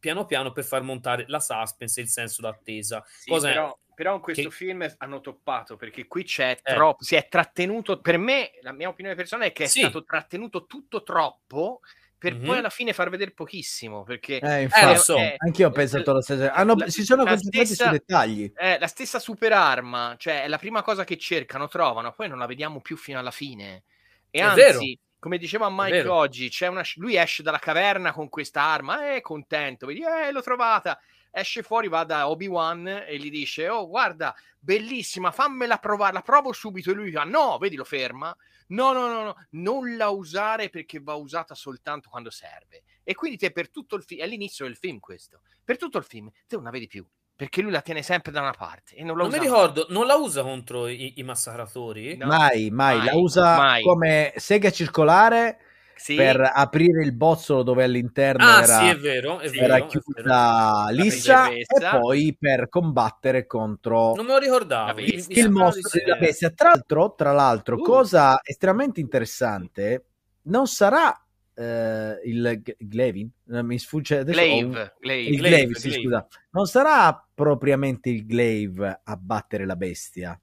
[0.00, 3.04] piano piano per far montare la suspense e il senso d'attesa.
[3.06, 6.72] Sì, Cosa- però, però in questo che- film hanno toppato perché qui c'è Eh.
[6.74, 9.80] troppo, si è trattenuto, per me la mia opinione personale è che è Sì.
[9.80, 11.80] stato trattenuto tutto troppo
[12.16, 12.44] per Mhm.
[12.46, 15.16] poi alla fine far vedere pochissimo perché Eh, infatti, lo so.
[15.36, 16.50] anch'io ho pensato lo stesso.
[16.50, 18.50] Hanno- la- si sono la concentrati stessa- sui dettagli.
[18.54, 22.38] è la stessa super arma, cioè è la prima cosa che cercano, trovano, poi non
[22.38, 23.82] la vediamo più fino alla fine.
[24.30, 24.78] E È anzi, vero.
[25.18, 29.84] come diceva Mike oggi, c'è una, lui esce dalla caverna con questa arma, è contento,
[29.84, 30.98] vedi, eh, l'ho trovata.
[31.30, 36.52] Esce fuori, va da Obi-Wan e gli dice, oh, guarda, bellissima, fammela provare, la provo
[36.52, 36.90] subito.
[36.90, 38.34] E lui fa, no, vedi, lo ferma.
[38.68, 42.82] No, no, no, no, non la usare perché va usata soltanto quando serve.
[43.02, 46.04] E quindi te per tutto il film, è l'inizio del film questo, per tutto il
[46.04, 47.04] film, te non la vedi più,
[47.34, 49.86] perché lui la tiene sempre da una parte e non la Non mi usa ricordo,
[49.88, 52.16] non la usa contro i, i massacratori?
[52.16, 52.26] No.
[52.26, 53.82] mai, mai, la mai, usa mai.
[53.82, 55.58] come sega circolare
[56.02, 59.64] Sì, per aprire il bozzolo dove all'interno Ah, era, sì, è vero, è vero.
[59.64, 59.86] era è vero.
[59.88, 64.98] chiusa lissa e poi per combattere contro Non me lo ricordavo.
[65.00, 66.50] Il sembrava mostro della bestia.
[66.50, 67.82] Tra l'altro, tra l'altro Uh.
[67.82, 70.04] cosa estremamente interessante,
[70.44, 71.14] non sarà
[71.54, 75.30] eh, il Glevin, Eh, mi sfugge adesso ho un- Glaive, Glaive.
[75.30, 76.02] il Glaive, Glaive, sì, Glaive.
[76.02, 76.26] scusa.
[76.52, 80.40] Non sarà propriamente il Glaive a battere la bestia,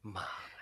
[0.00, 0.20] Ma,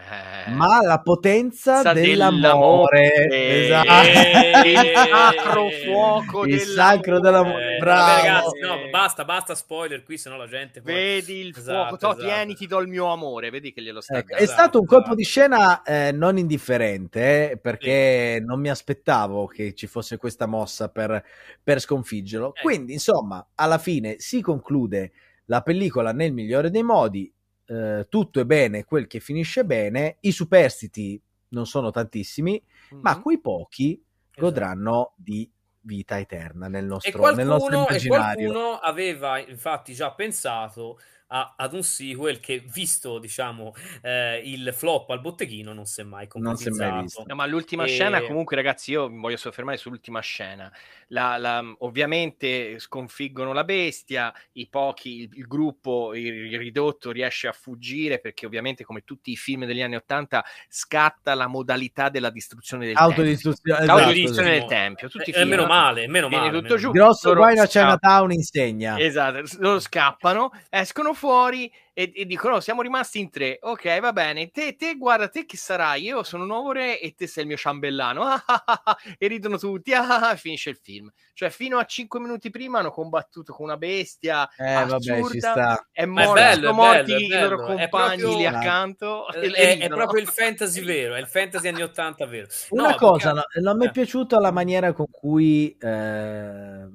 [0.08, 3.10] eh, ma la potenza dell'amore.
[3.10, 3.64] dell'amore.
[3.64, 3.88] Esatto.
[3.88, 6.74] Eh, il sacro fuoco Il dell'amore.
[6.74, 7.74] sacro dell'amore.
[7.74, 8.00] Eh, Bravo.
[8.06, 10.92] vabbè, ragazzi, no, basta, basta spoiler qui, sennò la gente poi...
[10.92, 12.24] Vedi il Esatto, fuoco, to, esatto.
[12.24, 15.02] tieni, ti do il mio amore, vedi che glielo sta Ecco, è stato un colpo
[15.02, 15.16] esatto.
[15.16, 20.88] di scena eh, non indifferente eh, perché non mi aspettavo che ci fosse questa mossa
[20.88, 21.22] per,
[21.62, 22.54] per sconfiggerlo.
[22.54, 22.60] Eh.
[22.62, 25.12] Quindi, insomma, alla fine si conclude
[25.46, 27.30] la pellicola nel migliore dei modi.
[27.66, 30.16] Eh, tutto è bene, quel che finisce bene.
[30.20, 32.62] I superstiti non sono tantissimi,
[33.00, 33.20] ma Mm.
[33.20, 34.02] quei pochi
[34.34, 34.66] Esatto.
[34.70, 35.50] godranno di
[35.80, 38.04] vita eterna nel E nostro, nel nostro qualcuno, e immaginario.
[38.04, 40.98] qualcuno aveva infatti già pensato
[41.28, 46.04] a- ad un sequel che, visto diciamo eh, il flop al botteghino, non si è
[46.04, 47.24] mai concretizzato.
[47.26, 50.70] No, ma l'ultima E- scena, comunque, ragazzi, io mi voglio soffermare sull'ultima scena.
[51.08, 57.48] La- la- ovviamente sconfiggono la bestia, i pochi, il, il gruppo il, il ridotto riesce
[57.48, 62.30] a fuggire perché, ovviamente, come tutti i film degli anni Ottanta, scatta la modalità della
[62.30, 63.14] distruzione del tempio.
[63.14, 65.08] Autodistruzione, esatto, del tempio.
[65.08, 66.50] Tutti Eh, film, meno male, meno male.
[66.50, 66.90] tutto meno giù.
[66.92, 67.66] Grosso guaino a.
[67.66, 68.98] Chinatown insegna.
[68.98, 73.58] Esatto, loro scappano, escono fuori e, e dicono: "Oh, Siamo rimasti in tre.
[73.62, 74.50] Ok, va bene.
[74.50, 76.02] Te, te, guarda, te chi sarai?
[76.04, 78.22] Io sono un nuovo re e te sei il mio ciambellano.
[78.22, 78.96] Ah, ah, ah, ah.
[79.18, 79.92] e ridono tutti.
[79.92, 81.10] Ah, ah, ah, finisce il film.
[81.32, 84.48] Cioè, fino a cinque minuti prima hanno combattuto con una bestia.
[84.56, 85.50] Eh, vabbè, ci assurda.
[85.50, 85.88] sta.
[85.90, 87.68] È Ma è morto, bello, sono è morti bello, è i loro bello.
[87.78, 89.32] È compagni proprio- lì accanto.
[89.32, 89.96] e Eh, le È, è ridono.
[89.96, 92.46] proprio il fantasy vero, è il fantasy anni 80 vero.
[92.70, 93.92] Una No, cosa, perché- no, non mi è eh.
[93.92, 96.86] piaciuta la maniera con cui eh,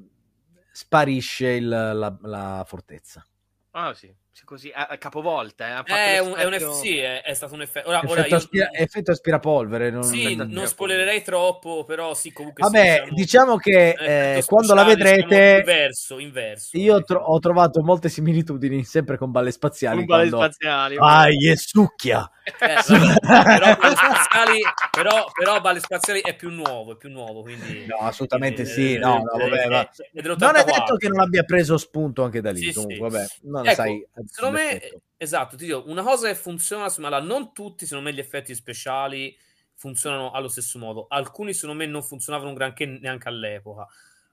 [0.72, 3.26] sparisce il- la, la fortezza.
[3.74, 4.13] Ah, sì, sì,
[4.45, 5.67] così, a, a capovolta.
[5.67, 7.89] Eh, ha fatto È un, è un eff- sì, è, è stato un effetto.
[7.89, 9.89] Ora, ora Effetto, io, aspira- effetto aspirapolvere.
[9.89, 13.89] Non, sì, non spoilerei troppo, però sì, comunque sì, Vabbè, diciamo che
[14.38, 16.77] eh, quando la vedrete, inverso, inverso.
[16.77, 19.99] io tro- ho trovato molte similitudini sempre con balle spaziali.
[19.99, 20.53] Un ballo quando...
[20.53, 20.95] spaziali.
[20.97, 22.29] Vai e succhia!
[22.43, 24.61] Eh, però, balle spaziali,
[24.91, 27.86] però, però Balle Spaziali è più nuovo, è più nuovo, quindi...
[27.86, 28.97] No, assolutamente eh, sì.
[28.97, 29.82] No, no, eh, vabbè, eh, va.
[29.82, 30.65] è Non è dell'84.
[30.65, 32.61] detto che non abbia preso spunto anche da lì.
[32.61, 33.15] Sì, comunque, sì.
[33.15, 34.07] vabbè, non Ecco, sai.
[34.26, 38.15] Secondo me, esatto, ti dico, una cosa che funziona, ma la- non tutti, secondo me,
[38.15, 39.38] gli effetti speciali
[39.76, 41.07] funzionano allo stesso modo.
[41.09, 43.88] Alcuni, secondo me, non funzionavano un granché neanche all'epoca.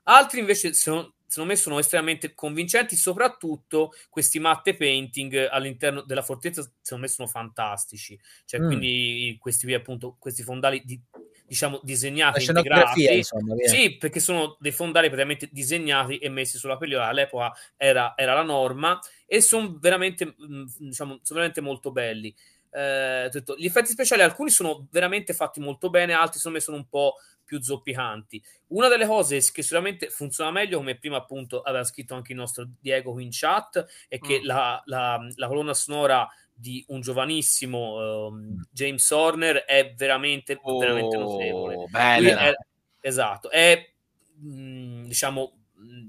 [0.05, 6.63] Altri, invece, secondo, secondo me, sono estremamente convincenti, soprattutto questi matte painting all'interno della fortezza,
[6.81, 8.19] secondo me, sono fantastici.
[8.45, 8.67] Cioè, Mm.
[8.67, 11.01] quindi, questi qui, appunto, questi fondali, di,
[11.49, 13.17] diciamo, disegnati, integrati.
[13.17, 13.55] insomma.
[13.65, 17.07] Sì, perché sono dei fondali praticamente disegnati e messi sulla pellicola.
[17.09, 22.33] All'epoca era, era la norma e sono veramente, mh, diciamo, sono veramente molto belli.
[22.71, 26.77] Eh, detto, gli effetti speciali, alcuni sono veramente fatti molto bene, altri secondo me sono
[26.77, 28.43] un po' più zoppicanti.
[28.69, 32.69] Una delle cose che sicuramente funziona meglio, come prima appunto aveva scritto anche il nostro
[32.79, 34.45] Diego qui in chat, è che Mm.
[34.45, 36.29] la, la- la colonna sonora
[36.61, 41.75] di un giovanissimo ehm, James Horner è veramente, veramente notevole.
[41.75, 42.41] Oh, Lui bella.
[42.49, 42.53] è-
[43.01, 43.93] esatto, è
[44.41, 46.07] mh, diciamo mh,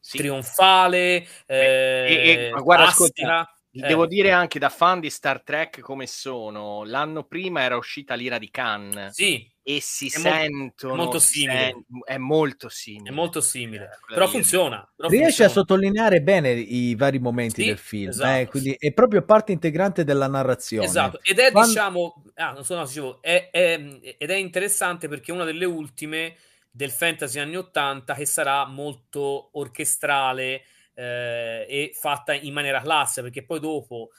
[0.00, 0.18] Sì.
[0.18, 3.38] trionfale, eh, e- ma guarda, plastica.
[3.40, 3.86] ascolta, Eh.
[3.88, 8.38] Devo dire anche da fan di Star Trek come sono, l'anno prima era uscita l'ira
[8.38, 11.58] di Cannes Sì, e si È molto- sentono, è molto si simile.
[11.58, 13.08] sen- è molto simile.
[13.10, 14.88] è molto simile, Eh, però funziona.
[14.94, 15.52] però Riesce a funziona.
[15.52, 18.86] sottolineare bene i vari momenti Sì, del film, esatto, eh, quindi sì.
[18.86, 20.86] è proprio parte integrante della narrazione.
[20.86, 25.08] Esatto, ed è Quando- diciamo, ah, non so, no, dicevo, è, è- ed è interessante
[25.08, 26.36] perché è una delle ultime
[26.70, 30.62] del fantasy anni 80 che sarà molto orchestrale
[30.94, 34.10] eh, e fatta in maniera classica, perché poi dopo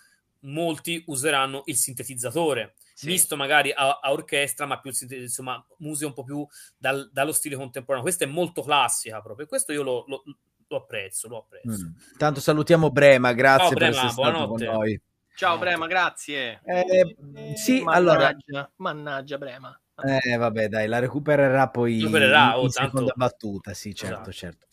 [0.42, 3.06] molti useranno il sintetizzatore, Sì.
[3.06, 6.48] visto magari a, a orchestra, ma più insomma, musica un po' più
[6.80, 8.02] dal- dallo stile contemporaneo.
[8.02, 10.24] Questa è molto classica proprio, e questo io lo, lo-
[10.68, 11.86] lo apprezzo, lo apprezzo.
[11.86, 12.18] Mm.
[12.18, 14.66] Tanto salutiamo Brema, grazie Ciao, per Brema, essere stato buonanotte.
[14.66, 15.02] con noi.
[15.36, 16.62] Ciao Brema, grazie.
[16.66, 17.16] Eh,
[17.56, 19.80] sì, allora, Mannaggia, mannaggia Brema.
[20.04, 24.14] Eh, vabbè, dai, la recupererà poi Recupererà, in, oh, in tanto- seconda battuta, sì, certo,
[24.16, 24.32] Esatto.
[24.32, 24.66] certo.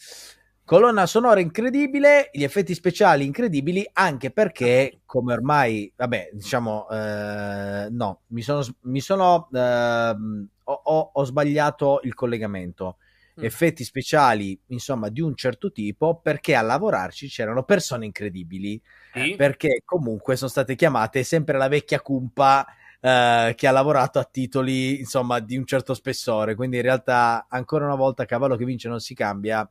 [0.66, 8.22] Colonna sonora incredibile, gli effetti speciali incredibili, anche perché, come ormai, vabbè, diciamo, eh, no,
[8.28, 12.96] mi sono, mi sono ehm, ho, ho- ho sbagliato il collegamento.
[13.38, 13.44] Mm.
[13.44, 18.80] Effetti speciali, insomma, di un certo tipo, perché a lavorarci c'erano persone incredibili,
[19.12, 19.34] Sì.
[19.36, 22.66] perché comunque sono state chiamate sempre la vecchia cumpa
[23.00, 26.54] eh, che ha lavorato a titoli, insomma, di un certo spessore.
[26.54, 29.68] Quindi in realtà, ancora una volta, cavallo che vince non si cambia.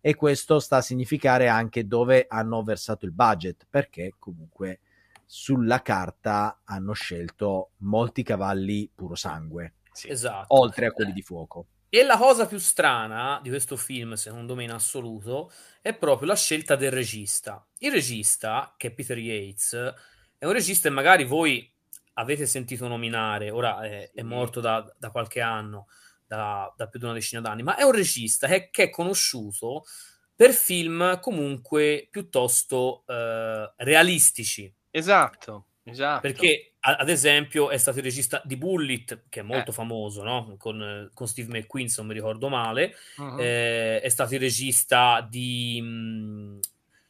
[0.00, 4.80] E questo sta a significare anche dove hanno versato il budget, perché comunque
[5.24, 10.08] sulla carta hanno scelto molti cavalli puro sangue, Sì.
[10.08, 10.54] Esatto.
[10.56, 11.66] oltre a quelli di fuoco.
[11.88, 16.36] E la cosa più strana di questo film, secondo me in assoluto, è proprio la
[16.36, 17.66] scelta del regista.
[17.78, 19.94] Il regista, che è Peter Yates,
[20.36, 21.72] è un regista che magari voi
[22.14, 25.86] avete sentito nominare, ora è, è morto da, da qualche anno,
[26.26, 29.84] da, da più di una decina d'anni, ma è un regista che, che è conosciuto
[30.34, 34.72] per film comunque piuttosto eh, realistici.
[34.90, 36.20] Esatto, esatto.
[36.20, 39.74] Perché, a- ad esempio, è stato il regista di Bullet, che è molto Eh.
[39.74, 40.54] famoso, no?
[40.58, 42.94] Con, con Steve McQueen, se non mi ricordo male.
[43.16, 43.38] Mhm.
[43.40, 46.60] Eh, è stato il regista di mh,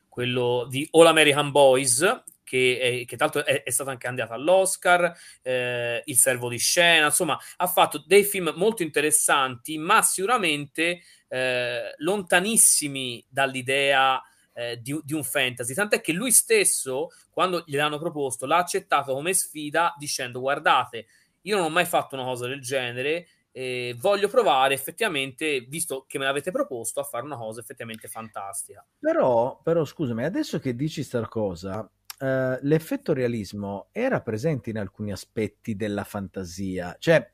[0.08, 5.12] quello di All American Boys, che, è, che l'altro è, è stato anche candidato all'Oscar,
[5.42, 11.92] eh, Il servo di scena, insomma, ha fatto dei film molto interessanti, ma sicuramente eh,
[11.96, 14.22] lontanissimi dall'idea
[14.52, 15.74] eh, di, di un fantasy.
[15.74, 21.06] Tant'è che lui stesso, quando gliel'hanno proposto, l'ha accettato come sfida dicendo: Guardate,
[21.42, 23.26] io non ho mai fatto una cosa del genere.
[23.56, 28.86] eh, voglio provare effettivamente, visto che me l'avete proposto, a fare una cosa effettivamente fantastica.
[28.98, 35.12] Però, però scusami, adesso che dici sta cosa, eh, l'effetto realismo era presente in alcuni
[35.12, 36.96] aspetti della fantasia.
[36.98, 37.30] Cioè,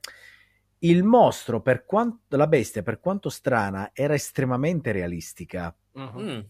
[0.80, 5.74] il mostro, per quanto, la bestia, per quanto strana, era estremamente realistica.
[5.92, 6.20] Mhm.
[6.20, 6.40] Mm.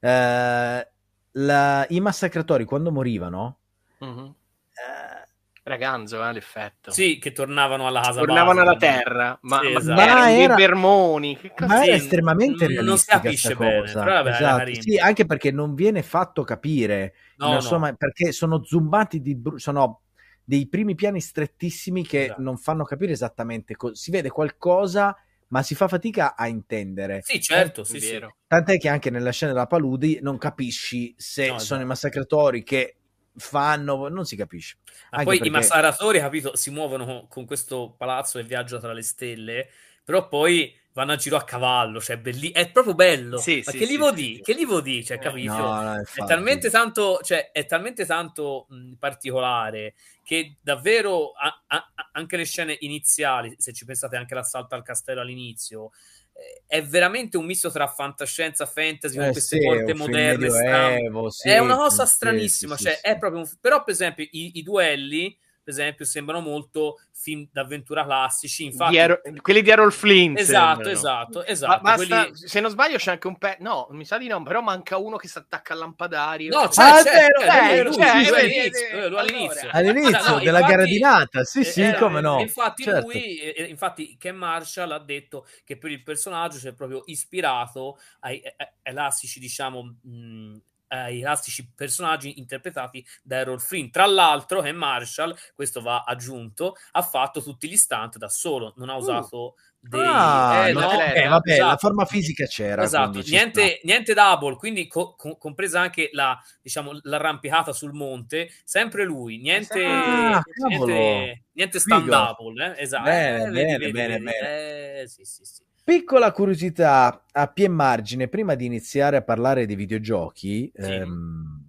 [0.00, 0.88] Eh,
[1.32, 3.58] la- I massacratori, quando morivano,
[3.98, 4.34] Mhm.
[4.72, 5.23] eh,
[5.66, 6.90] Raganzo, eh, l'effetto.
[6.90, 10.00] Sì, che tornavano alla casa Tornavano base, alla terra, ma, Sì, ma esatto.
[10.10, 11.38] Ma dei era- vermoni.
[11.38, 15.74] Che cosa ma era estremamente non si capisce bene, vabbè, Esatto, sì, anche perché non
[15.74, 17.64] viene fatto capire No, nella no.
[17.64, 20.02] sua ma- perché sono zoomati di bru- sono
[20.44, 22.42] dei primi piani strettissimi che Esatto.
[22.42, 25.16] non fanno capire esattamente co- si vede qualcosa
[25.48, 28.10] ma si fa fatica a intendere Sì, certo, È sì, sì.
[28.12, 28.36] vero.
[28.46, 31.80] tant'è che anche nella scena della paludi non capisci se No, sono esatto.
[31.80, 32.96] i massacratori che
[33.36, 34.76] fanno non si capisce.
[35.10, 38.78] Ma Anche poi perché- i massacratori, capito, si muovono con, con questo palazzo e viaggia
[38.78, 39.68] tra le stelle,
[40.04, 43.38] però poi vanno a giro a cavallo, cioè belli- è proprio bello.
[43.38, 44.40] Sì, Ma sì, che sì, li sì.
[44.42, 45.04] Che li vuol dire?
[45.04, 45.46] Cioè, Eh, capito?
[45.46, 51.92] no, no, È talmente tanto, cioè, è talmente tanto mh, particolare che davvero a- a-
[52.12, 55.90] anche le scene iniziali, se ci pensate anche l'assalto al castello all'inizio,
[56.32, 61.02] eh, è veramente un misto tra fantascienza, fantasy, con Eh, queste sì, porte moderne, strane.
[61.02, 63.18] medioevo, sì, è una cosa stranissima, sì, cioè sì, è sì.
[63.18, 63.50] proprio un...
[63.60, 68.98] però per esempio i, i duelli per esempio sembrano molto film d'avventura classici infatti Di
[68.98, 70.38] Errol- quelli di Errol Flint.
[70.38, 70.90] esatto sembrano.
[70.90, 74.18] esatto Ma esatto basta, quelli- se non sbaglio c'è anche un pezzo, no, mi sa
[74.18, 76.50] di no, però manca uno che si attacca al lampadario.
[76.60, 80.18] no c'è, Ah, c'è, c'è, eh, lui, c'è, eh, all'inizio, eh, all'inizio.
[80.18, 83.06] Ah, no, della infatti- gradinata sì sì eh, come no e infatti certo.
[83.06, 87.02] lui eh, eh, infatti Ken Marshall ha detto che per il personaggio si è proprio
[87.06, 90.56] ispirato ai, ai- ai elastici diciamo mh,
[91.02, 93.90] ai classici personaggi interpretati da Errol Flynn.
[93.90, 98.88] Tra l'altro, Ken Marshall, questo va aggiunto, ha fatto tutti gli stunt da solo, non
[98.88, 100.00] ha usato dei...
[100.00, 101.70] Ah, eh, no, eh, vabbè, esatto.
[101.70, 102.82] la forma fisica c'era.
[102.84, 109.04] Esatto, niente, niente double, quindi co- co- compresa anche la, diciamo, l'arrampicata sul monte, sempre
[109.04, 112.82] lui, niente, Ah, niente, niente stand double, eh?
[112.82, 113.04] esatto.
[113.10, 115.00] Bene, Eh, bene, bene, bene.
[115.00, 115.62] Eh, sì, sì, sì.
[115.86, 120.82] Piccola curiosità a pie margine, prima di iniziare a parlare di videogiochi, Sì.
[120.82, 121.62] ehm,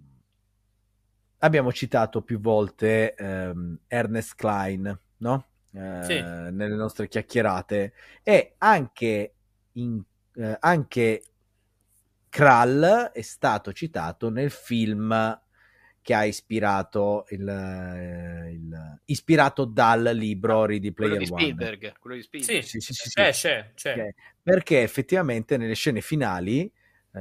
[1.40, 5.46] abbiamo citato più volte ehm, Ernest Klein, no?
[5.70, 6.14] Eh, Sì.
[6.50, 7.92] Nelle nostre chiacchierate
[8.22, 9.34] e anche,
[9.72, 10.02] in,
[10.36, 11.22] eh, anche
[12.30, 15.10] Kral è stato citato nel film
[16.06, 21.42] che ha ispirato il, eh, il- ispirato dal libro Ready quello Player di One.
[21.42, 22.62] Spielberg, quello di Spielberg.
[22.62, 23.10] Sì, Sì, sì, sì, sì.
[23.10, 24.14] c'è, c'è, c'è.
[24.40, 27.20] Perché effettivamente nelle scene finali eh,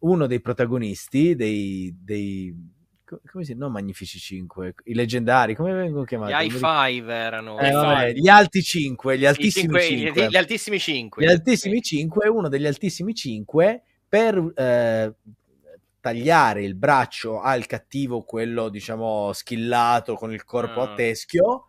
[0.00, 2.54] uno dei protagonisti dei, dei
[3.04, 6.32] co- come si non Magnifici 5, i leggendari, come vengono Gli chiamati?
[6.32, 6.80] high mi ricordo.
[6.84, 8.20] five erano Eh, High vabbè, five.
[8.20, 9.80] gli alti 5, gli altissimi cinque-
[10.12, 10.22] 5.
[10.26, 11.24] gli, gli altissimi 5.
[11.24, 15.12] Gli altissimi 5, uno degli altissimi 5 per eh,
[16.02, 20.84] tagliare il braccio al cattivo, quello diciamo schillato con il corpo Ah.
[20.84, 21.68] a teschio,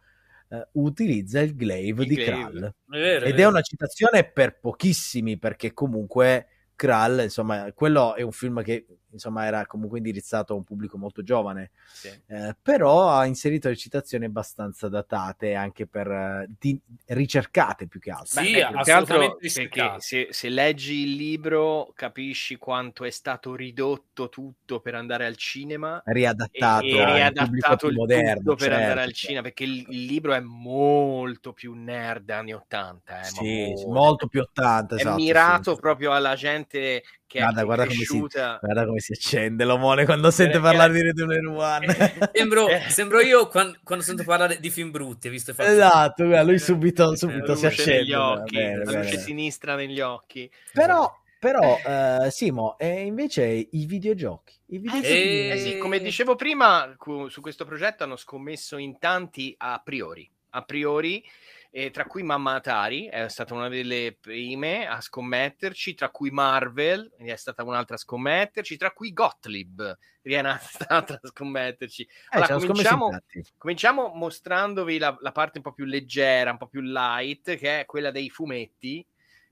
[0.50, 2.50] eh, utilizza il glaive Il di glaive.
[2.50, 2.76] Kral.
[2.90, 8.32] È vero, Ed è una citazione per pochissimi, perché comunque Kral, insomma, quello è un
[8.32, 12.09] film che insomma era comunque indirizzato a un pubblico molto giovane, Sì.
[12.28, 18.11] eh, però ha inserito le citazioni abbastanza datate, anche per eh, di- ricercate più che
[18.11, 18.41] altro.
[18.41, 23.11] Sì, Beh, più che assolutamente altro perché se, se leggi il libro capisci quanto è
[23.11, 28.55] stato ridotto tutto per andare al cinema e, riadattato, e pubblico riadattato il moderno tutto
[28.55, 29.19] per certo, andare al certo.
[29.19, 34.28] cinema perché il, il libro è molto più nerd anni 80 eh, Sì, molto.
[34.28, 35.80] più 80 è esatto, mirato sì.
[35.80, 40.05] proprio alla gente che Guarda, è guarda come si- cresciuta Guarda come si accende l'omone
[40.05, 40.95] quando sente Eh, parlare eh.
[40.95, 41.95] di Return One.
[42.34, 42.89] Sembro, Eh.
[42.89, 45.53] sembro io quando, quando sento parlare di film brutti, visto?
[45.53, 47.99] facce- esatto, lui Eh, subito, subito si accende.
[47.99, 49.03] negli occhi Bene, la bene.
[49.03, 54.53] luce sinistra negli occhi Però, però eh, Simo, e invece i videogiochi.
[54.68, 58.97] I videogiochi Eh, Eh sì, come dicevo prima, cu- su questo progetto hanno scommesso in
[58.99, 60.30] tanti a priori.
[60.55, 61.24] A priori,
[61.76, 67.11] eh, tra cui Mamma Atari è stata una delle prime a scommetterci, tra cui Marvel
[67.17, 72.03] è stata un'altra a scommetterci, tra cui Gottlieb è stata a scommetterci.
[72.03, 73.19] eh, Allora, scommesso cominciamo,
[73.57, 77.86] cominciamo mostrandovi la, la parte un po' più leggera, un po' più light, che è
[77.86, 79.03] quella dei fumetti,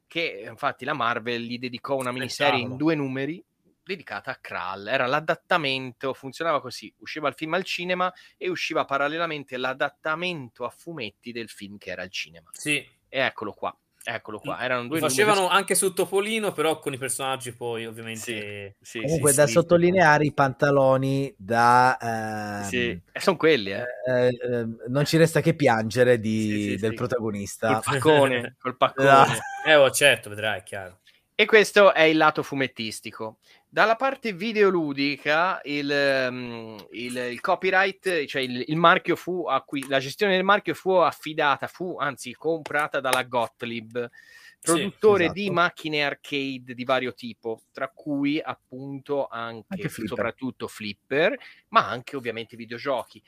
[0.05, 3.43] che infatti la Marvel gli dedicò una miniserie in due numeri
[3.83, 4.87] dedicata a Kral.
[4.87, 11.31] Era l'adattamento, funzionava così: usciva il film al cinema e usciva parallelamente l'adattamento a fumetti
[11.31, 12.49] del film che era al cinema.
[12.53, 12.75] Sì,
[13.09, 14.61] E eccolo qua, eccolo qua.
[14.63, 15.55] Erano due facevano numeri.
[15.57, 18.77] anche su Topolino, però con i personaggi poi ovviamente...
[18.81, 22.63] Sì, Comunque sì, da sì, sottolineare i pantaloni da...
[22.63, 23.83] Sì, ehm, e sono quelli, eh.
[24.07, 26.95] eh, eh, non ci resta che piangere di- Sì, sì, del sì.
[26.95, 27.73] protagonista.
[27.73, 29.07] Col paccone, col paccone.
[29.09, 29.39] Esatto.
[29.67, 30.99] Eh, oh, certo, vedrai, è chiaro.
[31.35, 33.39] E questo è il lato fumettistico.
[33.73, 39.99] Dalla parte videoludica, il, ehm, il- il copyright, cioè il, il marchio fu acqui- la
[39.99, 44.09] gestione del marchio fu affidata, fu anzi comprata dalla Gottlieb,
[44.59, 45.39] produttore esatto.
[45.39, 50.07] di macchine arcade di vario tipo, tra cui appunto anche, Anche Flipper.
[50.17, 51.37] soprattutto Flipper,
[51.69, 53.23] ma anche ovviamente videogiochi.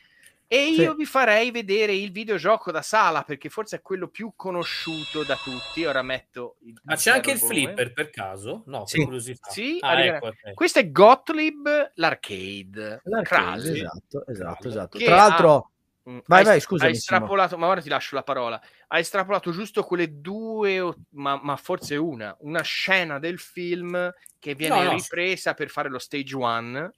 [0.53, 0.81] E Sì.
[0.81, 5.35] io vi farei vedere il videogioco da sala perché forse è quello più conosciuto da
[5.35, 5.83] tutti.
[5.83, 7.61] Ora metto il Ma c'è anche il volume.
[7.63, 8.61] flipper per caso?
[8.67, 9.01] No, Sì.
[9.03, 9.49] curiosità.
[9.49, 10.53] Sì, ah, ecco, ok.
[10.53, 13.01] Questo è Gottlieb l'arcade.
[13.05, 13.75] L'arcade, Kral.
[13.75, 14.97] esatto, esatto, esatto.
[14.99, 15.67] Tra l'altro,
[16.05, 17.15] Mm, Vai, hai- vai, scusami, Hai Simo.
[17.15, 18.61] estrapolato, ma ora ti lascio la parola.
[18.87, 24.53] Hai estrapolato giusto quelle due, o- ma, ma forse una, una scena del film che
[24.53, 24.91] viene No, no.
[24.97, 26.91] ripresa per fare lo stage one.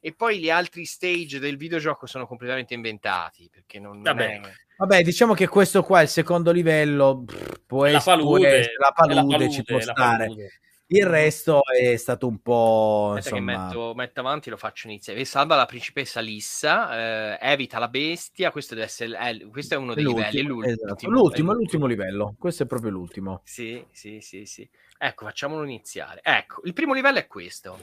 [0.00, 4.40] E poi gli altri stage del videogioco sono completamente inventati perché non, non Vabbè.
[4.40, 4.52] è...
[4.78, 8.48] vabbè, diciamo che questo qua è il secondo livello, pff, può, La ess- può palude,
[8.48, 10.24] essere la è palude, ci può la stare.
[10.26, 10.50] palude.
[10.92, 15.24] Il resto è stato un po', Aspetta che insomma, metto, metto avanti lo faccio iniziare.
[15.24, 18.50] Salva la principessa Lissa, eh, evita la bestia.
[18.50, 20.40] Questo deve essere eh, questo è uno dei livelli.
[20.40, 22.34] è l'ultimo, l'ultimo, esatto, è l'ultimo, l'ultimo livello.
[22.36, 23.40] Questo è proprio l'ultimo.
[23.44, 24.68] Sì, sì, sì, sì.
[24.98, 26.20] Ecco, facciamolo iniziare.
[26.24, 27.78] Ecco, il primo livello è questo,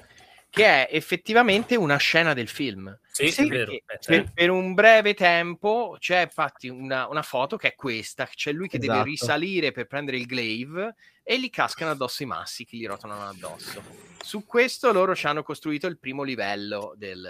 [0.50, 2.98] che è effettivamente una scena del film.
[3.12, 3.72] Sì, Sì, è vero.
[3.72, 8.52] Eh, per, per un breve tempo c'è infatti una, una foto che è questa, c'è
[8.52, 9.10] lui che deve Esatto.
[9.10, 13.84] risalire per prendere il glaive e gli cascano addosso i massi che gli rotolano addosso.
[14.20, 17.28] Su questo loro ci hanno costruito il primo livello del,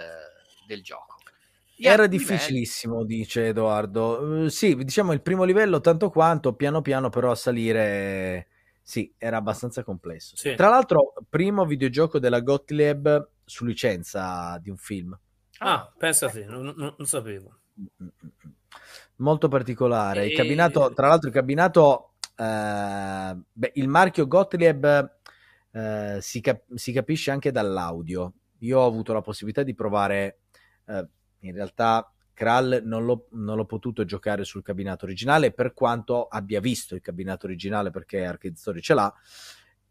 [0.66, 1.16] del gioco.
[1.74, 4.44] Gli Era livelli- difficilissimo, dice Edoardo.
[4.46, 8.48] Eh, sì, diciamo il primo livello tanto quanto, piano piano però a salire,
[8.88, 10.34] sì, era abbastanza complesso.
[10.34, 10.54] Sì.
[10.54, 15.14] Tra l'altro, primo videogioco della Gottlieb su licenza di un film.
[15.58, 17.58] Ah, pensa a te, non, non- non sapevo.
[19.16, 20.24] Molto particolare.
[20.24, 25.18] Il E- cabinato, tra l'altro, il cabinato, eh, beh, il marchio Gottlieb
[25.72, 28.32] eh, si, cap- si capisce anche dall'audio.
[28.60, 30.38] Io ho avuto la possibilità di provare,
[30.86, 31.06] eh,
[31.40, 36.60] in realtà, Kral non l'ho, non l'ho potuto giocare sul cabinato originale, per quanto abbia
[36.60, 39.12] visto il cabinato originale, perché Story ce l'ha.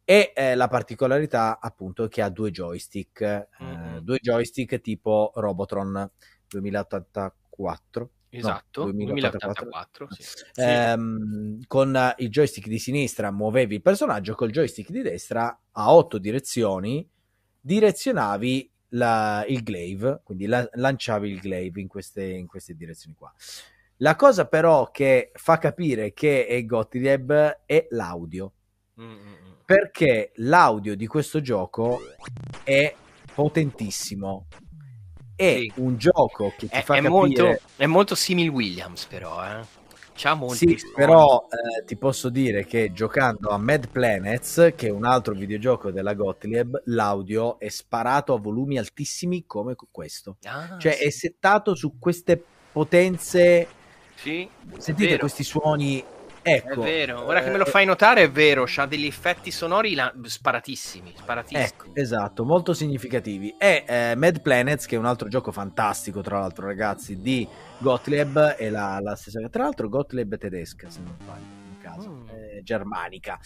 [0.05, 3.99] E eh, la particolarità, appunto, è che ha due joystick, eh, Mhm.
[3.99, 6.09] due joystick tipo Robotron
[6.47, 8.11] 2084.
[8.29, 9.65] Esatto, 2084.
[9.65, 10.07] 2084.
[10.11, 10.23] sì.
[10.61, 15.93] Ehm, con eh, il joystick di sinistra muovevi il personaggio, col joystick di destra a
[15.93, 17.05] otto direzioni
[17.59, 23.31] direzionavi la- il glaive, quindi la- lanciavi il glaive in queste, in queste direzioni qua.
[23.97, 28.51] La cosa però che fa capire che è Gottlieb è l'audio,
[28.99, 29.51] Mm, mm, mm.
[29.65, 31.99] perché l'audio di questo gioco
[32.63, 32.93] è
[33.33, 34.47] potentissimo.
[35.35, 35.71] È Sì.
[35.75, 37.09] un gioco che ti È, fa è capire...
[37.09, 39.45] molto, è molto simile Williams, però.
[39.45, 39.65] Eh.
[40.17, 44.91] C'ha molti Sì, però eh, ti posso dire che giocando a Mad Planets, che è
[44.91, 50.37] un altro videogioco della Gottlieb, l'audio è sparato a volumi altissimi come questo.
[50.45, 51.03] Ah, Cioè sì.
[51.03, 53.67] è settato su queste potenze
[54.15, 54.49] Sì,
[54.79, 56.03] Sentite questi suoni.
[56.55, 59.51] Ecco, È vero, ora che me lo eh, fai notare è vero, c'ha degli effetti
[59.51, 61.71] sonori la- sparatissimi, sparatissimi.
[61.75, 63.55] Ecco, esatto, molto significativi.
[63.57, 68.37] E eh, Mad Planets, che è un altro gioco fantastico, tra l'altro, ragazzi, di Gottlieb,
[68.55, 69.47] è la, la stessa.
[69.49, 72.27] Tra l'altro, Gottlieb è tedesca, se non sbaglio, in caso, Mm.
[72.27, 73.39] è germanica.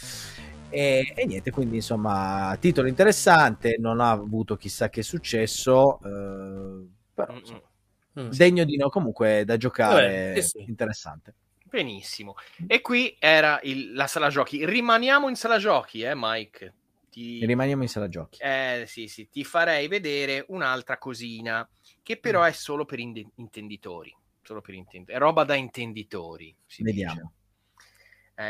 [0.67, 7.33] E, e niente, quindi insomma, titolo interessante, non ha avuto chissà che successo, eh, però
[7.33, 7.69] Mm, insomma,
[8.17, 8.29] Mm.
[8.35, 10.59] degno di no, comunque da giocare, Vabbè, sì, sì.
[10.65, 11.35] interessante.
[11.72, 12.36] Benissimo.
[12.67, 14.65] E qui era il- la sala giochi.
[14.65, 16.74] Rimaniamo in sala giochi, eh, Mike.
[17.09, 17.45] Ti...
[17.45, 18.41] Rimaniamo in sala giochi.
[18.41, 21.67] Eh, sì, sì, ti farei vedere un'altra cosina
[22.03, 22.22] che Mm.
[22.22, 24.13] però è solo per inde- intenditori.
[24.43, 25.17] Solo per intenditori.
[25.17, 26.53] È roba da intenditori.
[26.65, 27.13] si Vediamo.
[27.13, 27.30] dice.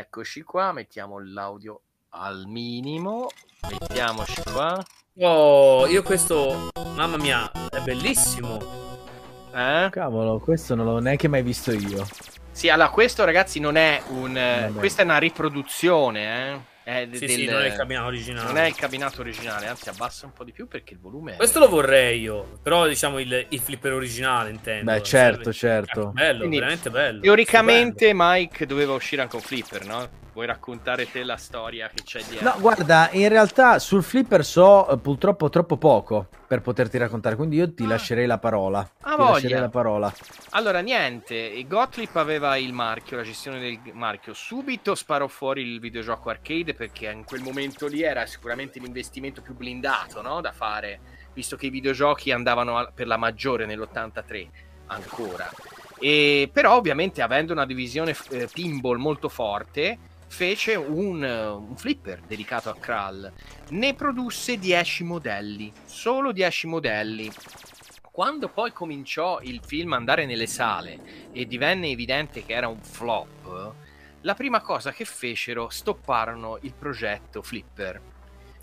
[0.00, 3.28] Eccoci qua, mettiamo l'audio al minimo.
[3.68, 4.82] Mettiamoci qua.
[5.18, 8.58] Oh, io questo, mamma mia, è bellissimo.
[9.54, 9.88] Eh?
[9.90, 12.06] Cavolo, questo non l'ho neanche mai visto io.
[12.52, 14.36] Sì, allora questo ragazzi non è un...
[14.36, 14.78] eh, Vabbè.
[14.78, 16.70] questa è una riproduzione, eh?
[16.84, 18.46] È Sì, del- sì, non è il cabinato originale.
[18.46, 21.36] non è il cabinato originale, anzi abbassa un po' di più perché il volume è...
[21.36, 24.90] Questo lo vorrei io, però diciamo il, il flipper originale intendo.
[24.90, 26.10] Beh, certo, certo.
[26.12, 27.20] Bello, Quindi, veramente bello.
[27.20, 30.08] Teoricamente Mike doveva uscire anche un flipper, no?
[30.32, 32.48] Vuoi raccontare te la storia che c'è dietro?
[32.54, 37.56] No, guarda, in realtà sul flipper so eh, purtroppo troppo poco per poterti raccontare, quindi
[37.56, 37.88] io ti Ah.
[37.88, 38.78] lascerei la parola.
[39.02, 39.30] Ah, ti voglia.
[39.32, 40.12] lascerei la parola.
[40.50, 44.32] Allora, niente, Gottlieb aveva il marchio, la gestione del marchio.
[44.32, 49.54] Subito sparò fuori il videogioco arcade perché in quel momento lì era sicuramente l'investimento più
[49.54, 50.40] blindato no?
[50.40, 51.00] da fare,
[51.34, 54.48] visto che i videogiochi andavano per la maggiore nell'83
[54.86, 55.48] ancora.
[55.98, 59.98] E, però ovviamente avendo una divisione eh, pinball molto forte,
[60.32, 63.30] fece un, un flipper dedicato a Kral.
[63.68, 67.30] Ne produsse 10 modelli, solo 10 modelli.
[68.10, 72.80] Quando poi cominciò il film a andare nelle sale e divenne evidente che era un
[72.80, 73.74] flop,
[74.22, 78.11] la prima cosa che fecero stopparono il progetto Flipper.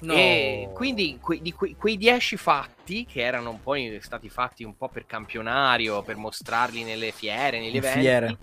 [0.02, 0.14] No.
[0.14, 4.88] E quindi que- di que- quei 10 fatti, che erano poi stati fatti un po'
[4.88, 8.38] per campionario, per mostrarli nelle fiere, negli In eventi, fiere.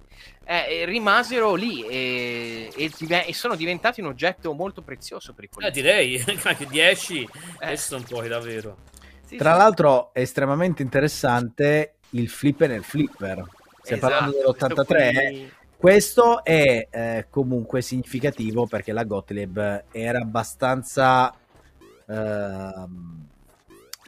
[0.45, 2.91] eh, rimasero lì e, e
[3.27, 5.81] e sono diventati un oggetto molto prezioso per i Eh, politici.
[5.81, 7.27] direi anche 10
[7.61, 7.77] Eh.
[7.77, 8.77] sono pochi davvero.
[9.25, 9.59] Sì, Tra sì.
[9.59, 13.43] l'altro è estremamente interessante il flipper nel flipper.
[13.83, 14.85] Stiamo parlando Esatto, dell'83.
[14.85, 15.31] questo eh.
[15.31, 21.33] qui- Questo è eh, comunque significativo perché la Gottlieb era abbastanza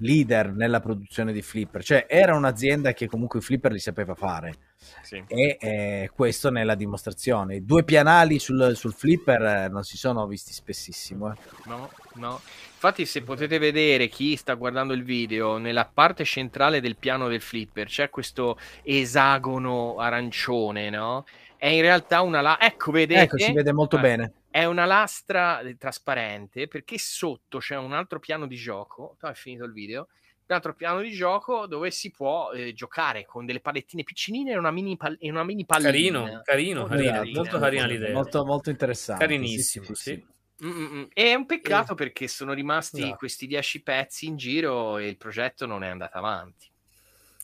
[0.01, 4.55] leader nella produzione di flipper, cioè era un'azienda che comunque i flipper li sapeva fare
[5.03, 5.23] sì.
[5.27, 7.65] e eh, questo nella dimostrazione.
[7.65, 11.33] Due pianali sul, sul flipper eh, non si sono visti spessissimo.
[11.33, 11.37] eh.
[11.65, 12.41] No, no.
[12.75, 17.41] Infatti, se potete vedere chi sta guardando il video, nella parte centrale del piano del
[17.41, 21.25] flipper c'è questo esagono arancione, no?
[21.57, 23.23] È in realtà una la- ecco, vedete?
[23.23, 24.33] Ecco, si vede molto Eh, bene.
[24.51, 29.17] È una lastra eh, trasparente perché sotto c'è un altro piano di gioco.
[29.21, 30.09] No, è finito il video.
[30.47, 34.57] Un altro piano di gioco dove si può eh, giocare con delle pallettine piccinine e
[34.57, 35.91] una mini, pal- e una mini pallina.
[35.91, 38.13] Carino, carino, Molto carino, carino, molto carina l'idea.
[38.15, 39.25] Molto, molto interessante.
[39.27, 40.27] Carinissimo, Sì, sì, sì, sì.
[40.65, 41.05] Mm, mm, mm.
[41.13, 43.17] E è un peccato perché sono rimasti Esatto.
[43.17, 46.67] questi 10 pezzi in giro e il progetto non è andato avanti.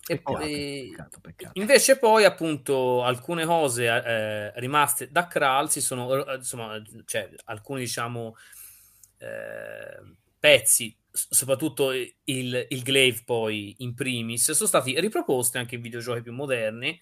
[0.07, 1.61] E Peccato, poi- peccato, peccato.
[1.61, 7.81] Invece poi appunto alcune cose eh, rimaste da Kral si sono, eh, insomma, cioè alcuni
[7.81, 8.37] diciamo
[9.19, 16.21] eh, pezzi, soprattutto il, il Glaive poi in primis, sono stati riproposti anche in videogiochi
[16.21, 17.01] più moderni,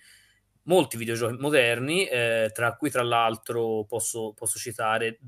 [0.64, 5.18] molti videogiochi moderni, eh, tra cui tra l'altro posso, posso citare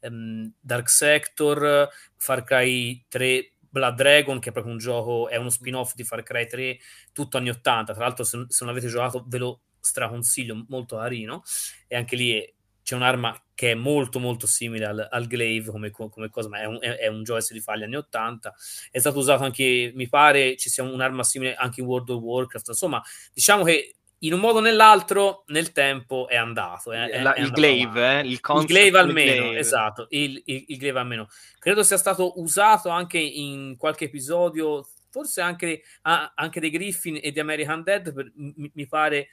[0.00, 5.48] ehm, Dark Sector, Far Cry 3 Blood Dragon, che è proprio un gioco, è uno
[5.50, 6.78] spin-off di Far Cry 3,
[7.12, 7.94] tutto anni 80.
[7.94, 11.42] Tra l'altro, se, se non avete giocato, ve lo straconsiglio, molto carino.
[11.88, 12.52] E anche lì è-
[12.82, 16.60] c'è un'arma che è molto molto simile al, al Glaive come, co- come cosa, ma
[16.60, 18.54] è un, è, è un joystick di fagli anni 80.
[18.90, 22.68] È stato usato anche, mi pare, ci sia un'arma simile anche in World of Warcraft.
[22.68, 23.02] Insomma,
[23.32, 26.92] diciamo che in un modo o nell'altro nel tempo è andato.
[26.92, 29.58] è- è- La- è il andato glaive, eh, il, Il glaive almeno, glaive.
[29.58, 31.28] esatto, il, il, il glaive almeno.
[31.58, 37.32] Credo sia stato usato anche in qualche episodio, forse anche, ah, anche dei Griffin e
[37.32, 39.28] di American Dead, per- mi, mi pare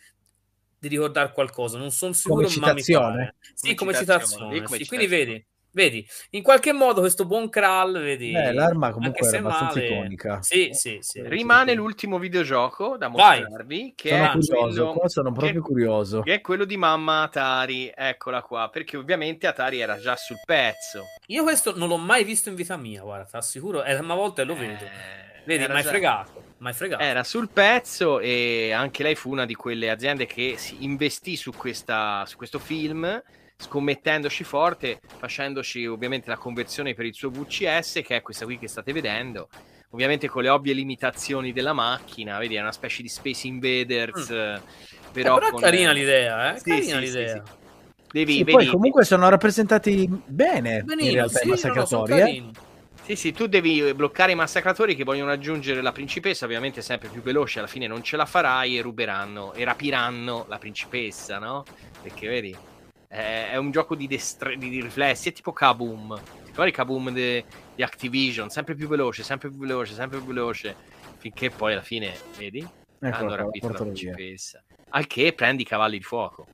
[0.79, 3.15] di ricordare qualcosa, non sono sicuro, Come ma mi citazione?
[3.15, 3.35] pare.
[3.53, 5.25] Sì, Come come citazione, citazione, sì, come sì, quindi citazione.
[5.31, 5.47] vedi,
[5.80, 10.41] vedi, in qualche modo questo buon Kral, vedi, Eh, l'arma comunque era abbastanza male- iconica.
[10.41, 11.21] Sì, sì, sì.
[11.25, 13.39] Rimane l'ultimo videogioco da Vai.
[13.41, 16.21] mostrarvi, che Sono è, curioso, quello, qua sono proprio che- curioso.
[16.21, 17.91] che è quello di mamma Atari.
[17.95, 21.03] Eccola qua, perché ovviamente Atari era già sul pezzo.
[21.27, 24.15] Io questo non l'ho mai visto in vita mia, guarda, ti assicuro, è la prima
[24.15, 24.84] volta e lo vedo.
[24.84, 26.43] Eh, Vedi, mi hai già- fregato.
[26.57, 27.01] mai fregato.
[27.01, 31.51] Era sul pezzo e anche lei fu una di quelle aziende che si investì su,
[31.53, 33.21] questa, su questo film
[33.60, 38.68] scommettendoci forte, facendoci ovviamente la conversione per il suo VCS, che è questa qui che
[38.68, 39.49] state vedendo.
[39.91, 44.32] Ovviamente con le ovvie limitazioni della macchina, vedi, è una specie di Space Invaders.
[44.32, 44.55] Mm.
[45.12, 45.60] Però, eh, però con...
[45.60, 46.60] è carina l'idea, eh?
[46.60, 47.43] Sì, carina sì, l'idea.
[47.45, 47.57] Sì,
[48.12, 52.12] Devi, poi comunque sono rappresentati bene Benino, in realtà sì, i massacratori.
[52.12, 52.51] No, eh?
[53.03, 57.22] Sì, sì, tu devi bloccare i massacratori che vogliono raggiungere la principessa, ovviamente sempre più
[57.22, 61.64] veloce, alla fine non ce la farai e ruberanno e rapiranno la principessa, no?
[62.01, 62.55] Perché vedi,
[63.10, 66.16] è, un gioco di, destre- di, riflessi, è tipo Kaboom.
[66.16, 67.43] Ti ricordi Kaboom di
[67.78, 68.49] Activision?
[68.49, 70.76] Sempre più veloce, sempre più veloce, sempre più veloce,
[71.18, 72.60] finché poi alla fine, vedi,
[72.99, 74.64] Ecco, hanno rapito la principessa.
[74.89, 76.47] Al che prendi i cavalli di fuoco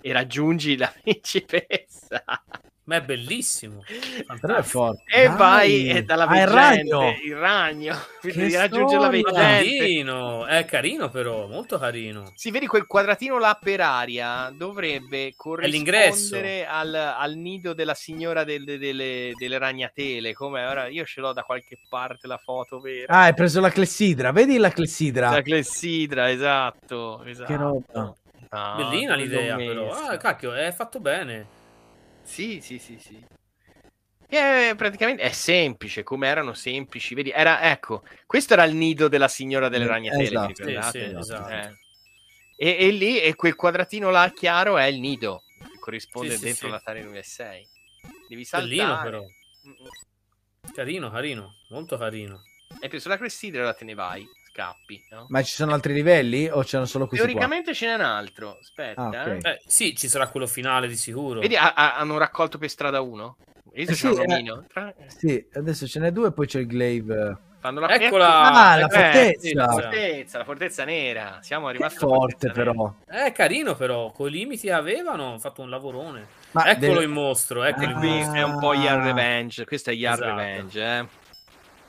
[0.00, 2.24] e raggiungi la principessa.
[2.86, 3.82] Ma è bellissimo.
[4.40, 5.02] Però è forte.
[5.12, 5.36] E Dai.
[5.36, 7.14] vai e dalla Ah, il ragno.
[7.24, 9.76] il ragno, quindi raggiunge la veggente.
[9.76, 12.30] Carino, è carino però, molto carino.
[12.36, 18.62] Si vedi quel quadratino là per aria dovrebbe corrispondere al, al nido della signora del-
[18.62, 20.32] de- delle, delle ragnatele.
[20.32, 23.12] Come ora io ce l'ho da qualche parte la foto vera.
[23.12, 24.30] Ah, hai preso la clessidra.
[24.30, 25.30] Vedi la clessidra?
[25.30, 27.52] La clessidra, esatto, esatto.
[27.52, 28.14] Che roba.
[28.50, 29.90] Ah, Bellina l'idea però.
[29.90, 31.54] Ah, cacchio, è fatto bene.
[32.26, 33.24] Sì, sì, sì, sì.
[34.28, 37.14] E praticamente è semplice, come erano semplici.
[37.14, 40.66] Vedi, era, ecco, questo era il nido della signora delle Eh, ragnatele, esatto.
[40.66, 41.48] Sì, sì, esatto.
[41.48, 41.74] Eh.
[42.56, 46.68] E, e lì, e quel quadratino là chiaro è il nido, che corrisponde Sì, dentro
[46.68, 47.68] l'Atari 96.
[48.28, 49.10] Devi Bellino saltare.
[49.10, 49.22] però.
[49.68, 49.88] Mm-mm.
[50.74, 52.44] Carino, carino, molto carino.
[52.80, 54.26] E poi sulla clessidra te ne vai,
[54.60, 55.26] scappi, no?
[55.28, 57.34] Ma ci sono altri livelli o c'erano solo questi qua?
[57.34, 59.02] Teoricamente ce n'è un altro, aspetta.
[59.02, 59.26] Ah, ok.
[59.26, 59.38] eh.
[59.50, 61.40] Eh, sì, ci sarà quello finale di sicuro.
[61.40, 63.36] Vedi, ha- ha- hanno raccolto per strada uno?
[63.72, 64.44] Eh sì, eh.
[64.72, 67.36] Tra- Sì, adesso ce n'è due, poi c'è il glaive.
[67.58, 68.52] Fanno la Eccola!
[68.52, 69.50] Ah, la eh, fortezza.
[69.54, 71.38] La fortezza, la fortezza nera.
[71.42, 72.70] Siamo arrivati forte fortezza nera.
[72.72, 72.94] però.
[73.06, 76.26] È carino però, con i limiti avevano, hanno fatto un lavorone.
[76.52, 77.98] Ma Eccolo deve- il mostro, eccolo il Ah.
[77.98, 78.34] Qui mostro.
[78.34, 79.64] è un po' Yar Revenge.
[79.66, 80.28] Questo è Yar Esatto.
[80.36, 81.06] Revenge, eh.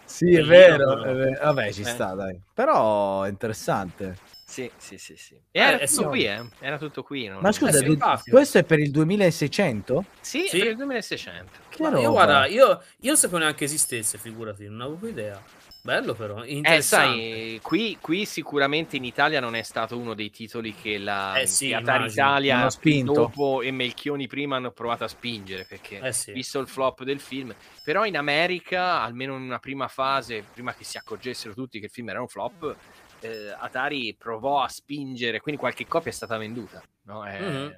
[0.08, 1.03] Sì, è vero.
[1.03, 1.43] è vero.
[1.45, 1.86] Vabbè, ci Eh.
[1.86, 2.39] sta, dai.
[2.53, 4.18] Però è interessante.
[4.45, 5.36] Sì, sì, sì, sì.
[5.51, 6.08] E era Eh, tutto sì.
[6.08, 6.49] qui, eh.
[6.60, 7.28] Era tutto qui.
[7.28, 8.36] non- Ma scusa, simpatico.
[8.36, 10.05] questo è per il 2600?
[10.22, 10.60] Sì, Sì.
[10.60, 11.51] per il 2600.
[11.70, 12.01] Che Ma roba.
[12.01, 15.43] io guarda, io, io sapevo neanche esistesse, figurati, non avevo idea.
[15.82, 16.82] Bello però, Eh, interessante.
[16.82, 21.47] sai, qui, qui sicuramente in Italia non è stato uno dei titoli che la Eh
[21.47, 22.09] sì, che Atari.
[22.11, 22.67] Italia
[23.03, 26.34] dopo e Melchioni prima hanno provato a spingere perché Eh sì.
[26.34, 30.84] visto il flop del film però in America almeno in una prima fase prima che
[30.84, 32.75] si accorgessero tutti che il film era un flop
[33.21, 37.23] eh, Atari provò a spingere quindi qualche copia è stata venduta no?
[37.25, 37.78] È- Mhm.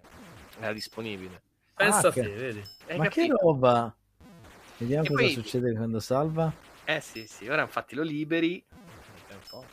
[0.61, 1.41] era disponibile
[1.75, 2.63] Pensa Ah, a te, che- vedi.
[2.89, 3.37] Hai Ma che capito?
[3.41, 3.95] roba?
[4.77, 6.51] Vediamo E cosa poi- succede quando salva.
[6.95, 9.65] Eh sì sì ora infatti lo liberi Aspetta un po'.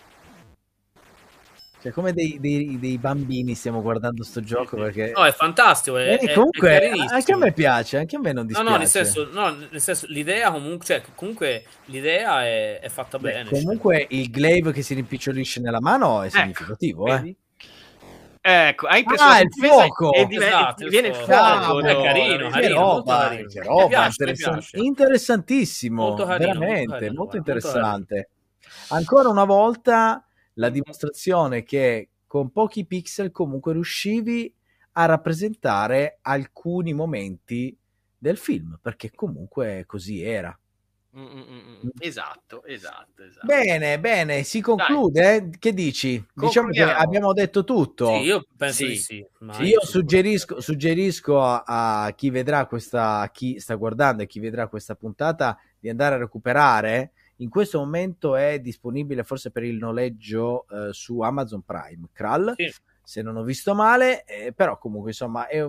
[1.80, 5.12] Cioè, come dei, dei- dei bambini stiamo guardando sto gioco perché...
[5.14, 7.14] No, è fantastico, è, Eh, è- è comunque, carinissimo.
[7.14, 8.70] anche a me piace, anche a me non No, dispiace.
[8.72, 13.30] no, nel senso, no, nel senso, l'idea comunque, cioè, comunque l'idea è, è fatta Beh,
[13.32, 13.48] bene.
[13.50, 13.60] cioè.
[13.62, 17.36] comunque il glaive che si rimpicciolisce nella mano è Ecco, significativo, eh.
[18.48, 20.12] Ecco, hai preso Ah, il fuoco!
[20.12, 21.64] e div- Esatto, viene il fuoco.
[21.64, 21.80] fuoco.
[21.84, 22.02] È no?
[22.02, 23.48] carino, che carino, molto roba, carino.
[23.48, 24.78] che roba, piace, mi interessan- piace.
[24.78, 28.30] interessantissimo, Molto carino, molto veramente, carino, molto molto interessante.
[28.90, 30.24] Ancora una volta
[30.54, 34.54] la dimostrazione che con pochi pixel comunque riuscivi
[34.92, 37.76] a rappresentare alcuni momenti
[38.16, 40.56] del film, perché comunque così era.
[41.18, 41.88] Mm, mm, mm.
[41.98, 43.46] Esatto, esatto, esatto.
[43.46, 45.48] Bene, bene, si conclude, eh?
[45.58, 46.22] che dici?
[46.34, 48.08] Diciamo che abbiamo detto tutto.
[48.08, 48.86] Sì, io penso Sì.
[48.86, 49.26] di sì.
[49.52, 51.62] Sì, io suggerisco, suggerisco a,
[52.04, 56.16] a chi vedrà questa, a chi sta guardando e chi vedrà questa puntata di andare
[56.16, 57.12] a recuperare.
[57.36, 62.72] In questo momento è disponibile forse per il noleggio eh, su Amazon Prime, Kral, Sì.
[63.06, 65.64] Se non ho visto male, eh, però comunque insomma è-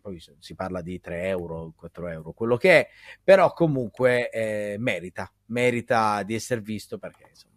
[0.00, 2.88] poi si parla di 3 euro, 4 euro, quello che è,
[3.24, 7.54] però comunque eh, merita, merita di essere visto perché insomma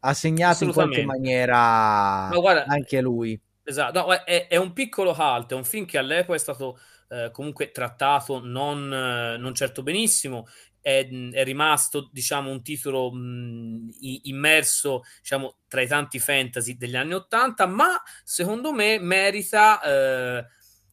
[0.00, 3.40] ha segnato in qualche maniera Ma guarda, anche lui.
[3.64, 7.30] Esatto, no, è, è un piccolo halt, è un film che all'epoca è stato eh,
[7.32, 10.46] comunque trattato non, non certo benissimo,
[10.82, 17.14] è, è rimasto diciamo un titolo mh, immerso diciamo tra i tanti fantasy degli anni
[17.14, 20.46] Ottanta, ma secondo me merita eh,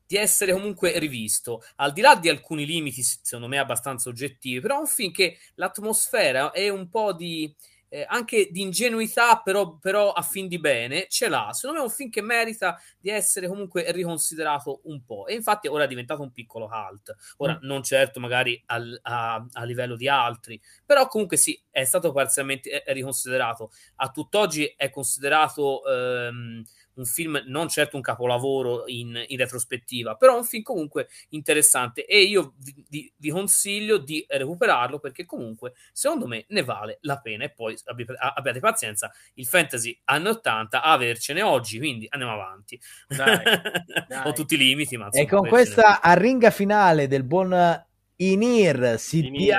[0.06, 4.78] di essere comunque rivisto, al di là di alcuni limiti secondo me abbastanza oggettivi, però
[4.78, 7.54] è un film che l'atmosfera è un po' di
[7.90, 11.50] eh, anche di ingenuità, però, però a fin di bene, ce l'ha.
[11.54, 15.28] Secondo me è un film che merita di essere comunque riconsiderato un po'.
[15.28, 17.16] E infatti ora è diventato un piccolo cult.
[17.38, 17.66] Ora, Mm.
[17.68, 22.12] non certo magari al- a, a livello di altri, però comunque sì, è è stato
[22.12, 23.72] parzialmente riconsiderato.
[23.98, 26.62] A tutt'oggi è considerato ehm,
[27.00, 32.24] un film non certo un capolavoro in, in, retrospettiva, però un film comunque interessante e
[32.24, 37.46] io vi, vi, vi, consiglio di recuperarlo perché comunque secondo me ne vale la pena
[37.46, 42.80] e poi abbi, abbiate pazienza, il fantasy anni 80 avercene oggi, quindi andiamo avanti.
[43.08, 43.40] Dai,
[44.08, 44.28] dai.
[44.28, 47.86] Ho tutti i limiti, ma insomma, E con questa arringa finale del buon
[48.18, 49.50] Inir CDI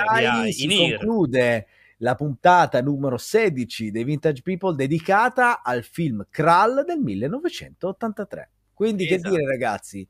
[0.47, 1.67] in si in conclude
[2.01, 8.49] la puntata numero 16 dei Vintage People dedicata al film Kral del 1983.
[8.73, 9.21] Quindi esatto.
[9.21, 10.07] che dire ragazzi,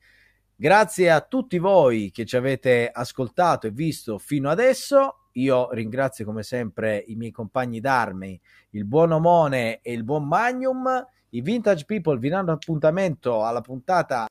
[0.54, 5.28] grazie a tutti voi che ci avete ascoltato e visto fino adesso.
[5.32, 8.40] Io ringrazio come sempre i miei compagni d'armi,
[8.70, 11.06] il buon Omone e il buon Magnum.
[11.30, 14.26] I Vintage People vi danno appuntamento alla puntata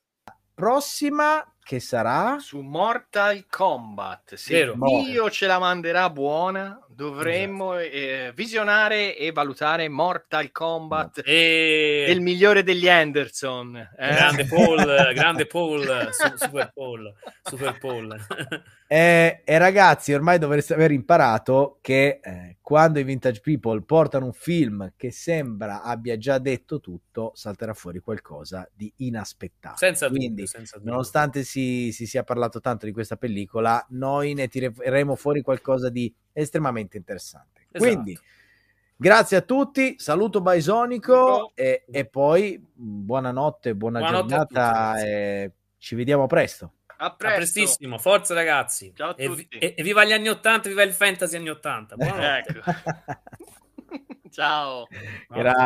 [0.54, 4.34] prossima che sarà su Mortal Kombat.
[4.34, 4.72] Se
[5.04, 7.96] Dio ce la manderà buona, dovremmo esatto.
[7.96, 12.06] eh, visionare e valutare Mortal Kombat e...
[12.08, 13.76] il migliore degli Anderson.
[13.76, 14.08] Eh?
[14.08, 14.84] Grande Paul,
[15.14, 18.16] grande Paul, Super Paul, Super Paul.
[18.86, 24.32] e, e, ragazzi, ormai dovreste aver imparato che eh, quando i Vintage People portano un
[24.32, 29.76] film che sembra abbia già detto tutto, salterà fuori qualcosa di inaspettato.
[29.76, 30.92] Senza Quindi, dubbio, senza dubbio.
[30.92, 36.14] nonostante si, si sia parlato tanto di questa pellicola, noi ne tireremo fuori qualcosa di
[36.32, 37.66] estremamente interessante.
[37.70, 37.92] Esatto.
[37.92, 38.18] Quindi,
[38.96, 45.94] grazie a tutti, saluto Baisonico e, e, poi buonanotte, buona buonanotte giornata tutti, e ci
[45.94, 46.72] vediamo presto.
[46.96, 48.92] A, a prestissimo, forza ragazzi.
[48.94, 49.46] Ciao a tutti.
[49.58, 51.96] E, e, viva gli anni 80, viva il fantasy anni 80.
[52.38, 52.60] ecco.
[54.30, 54.86] Ciao.
[55.28, 55.60] Grazie.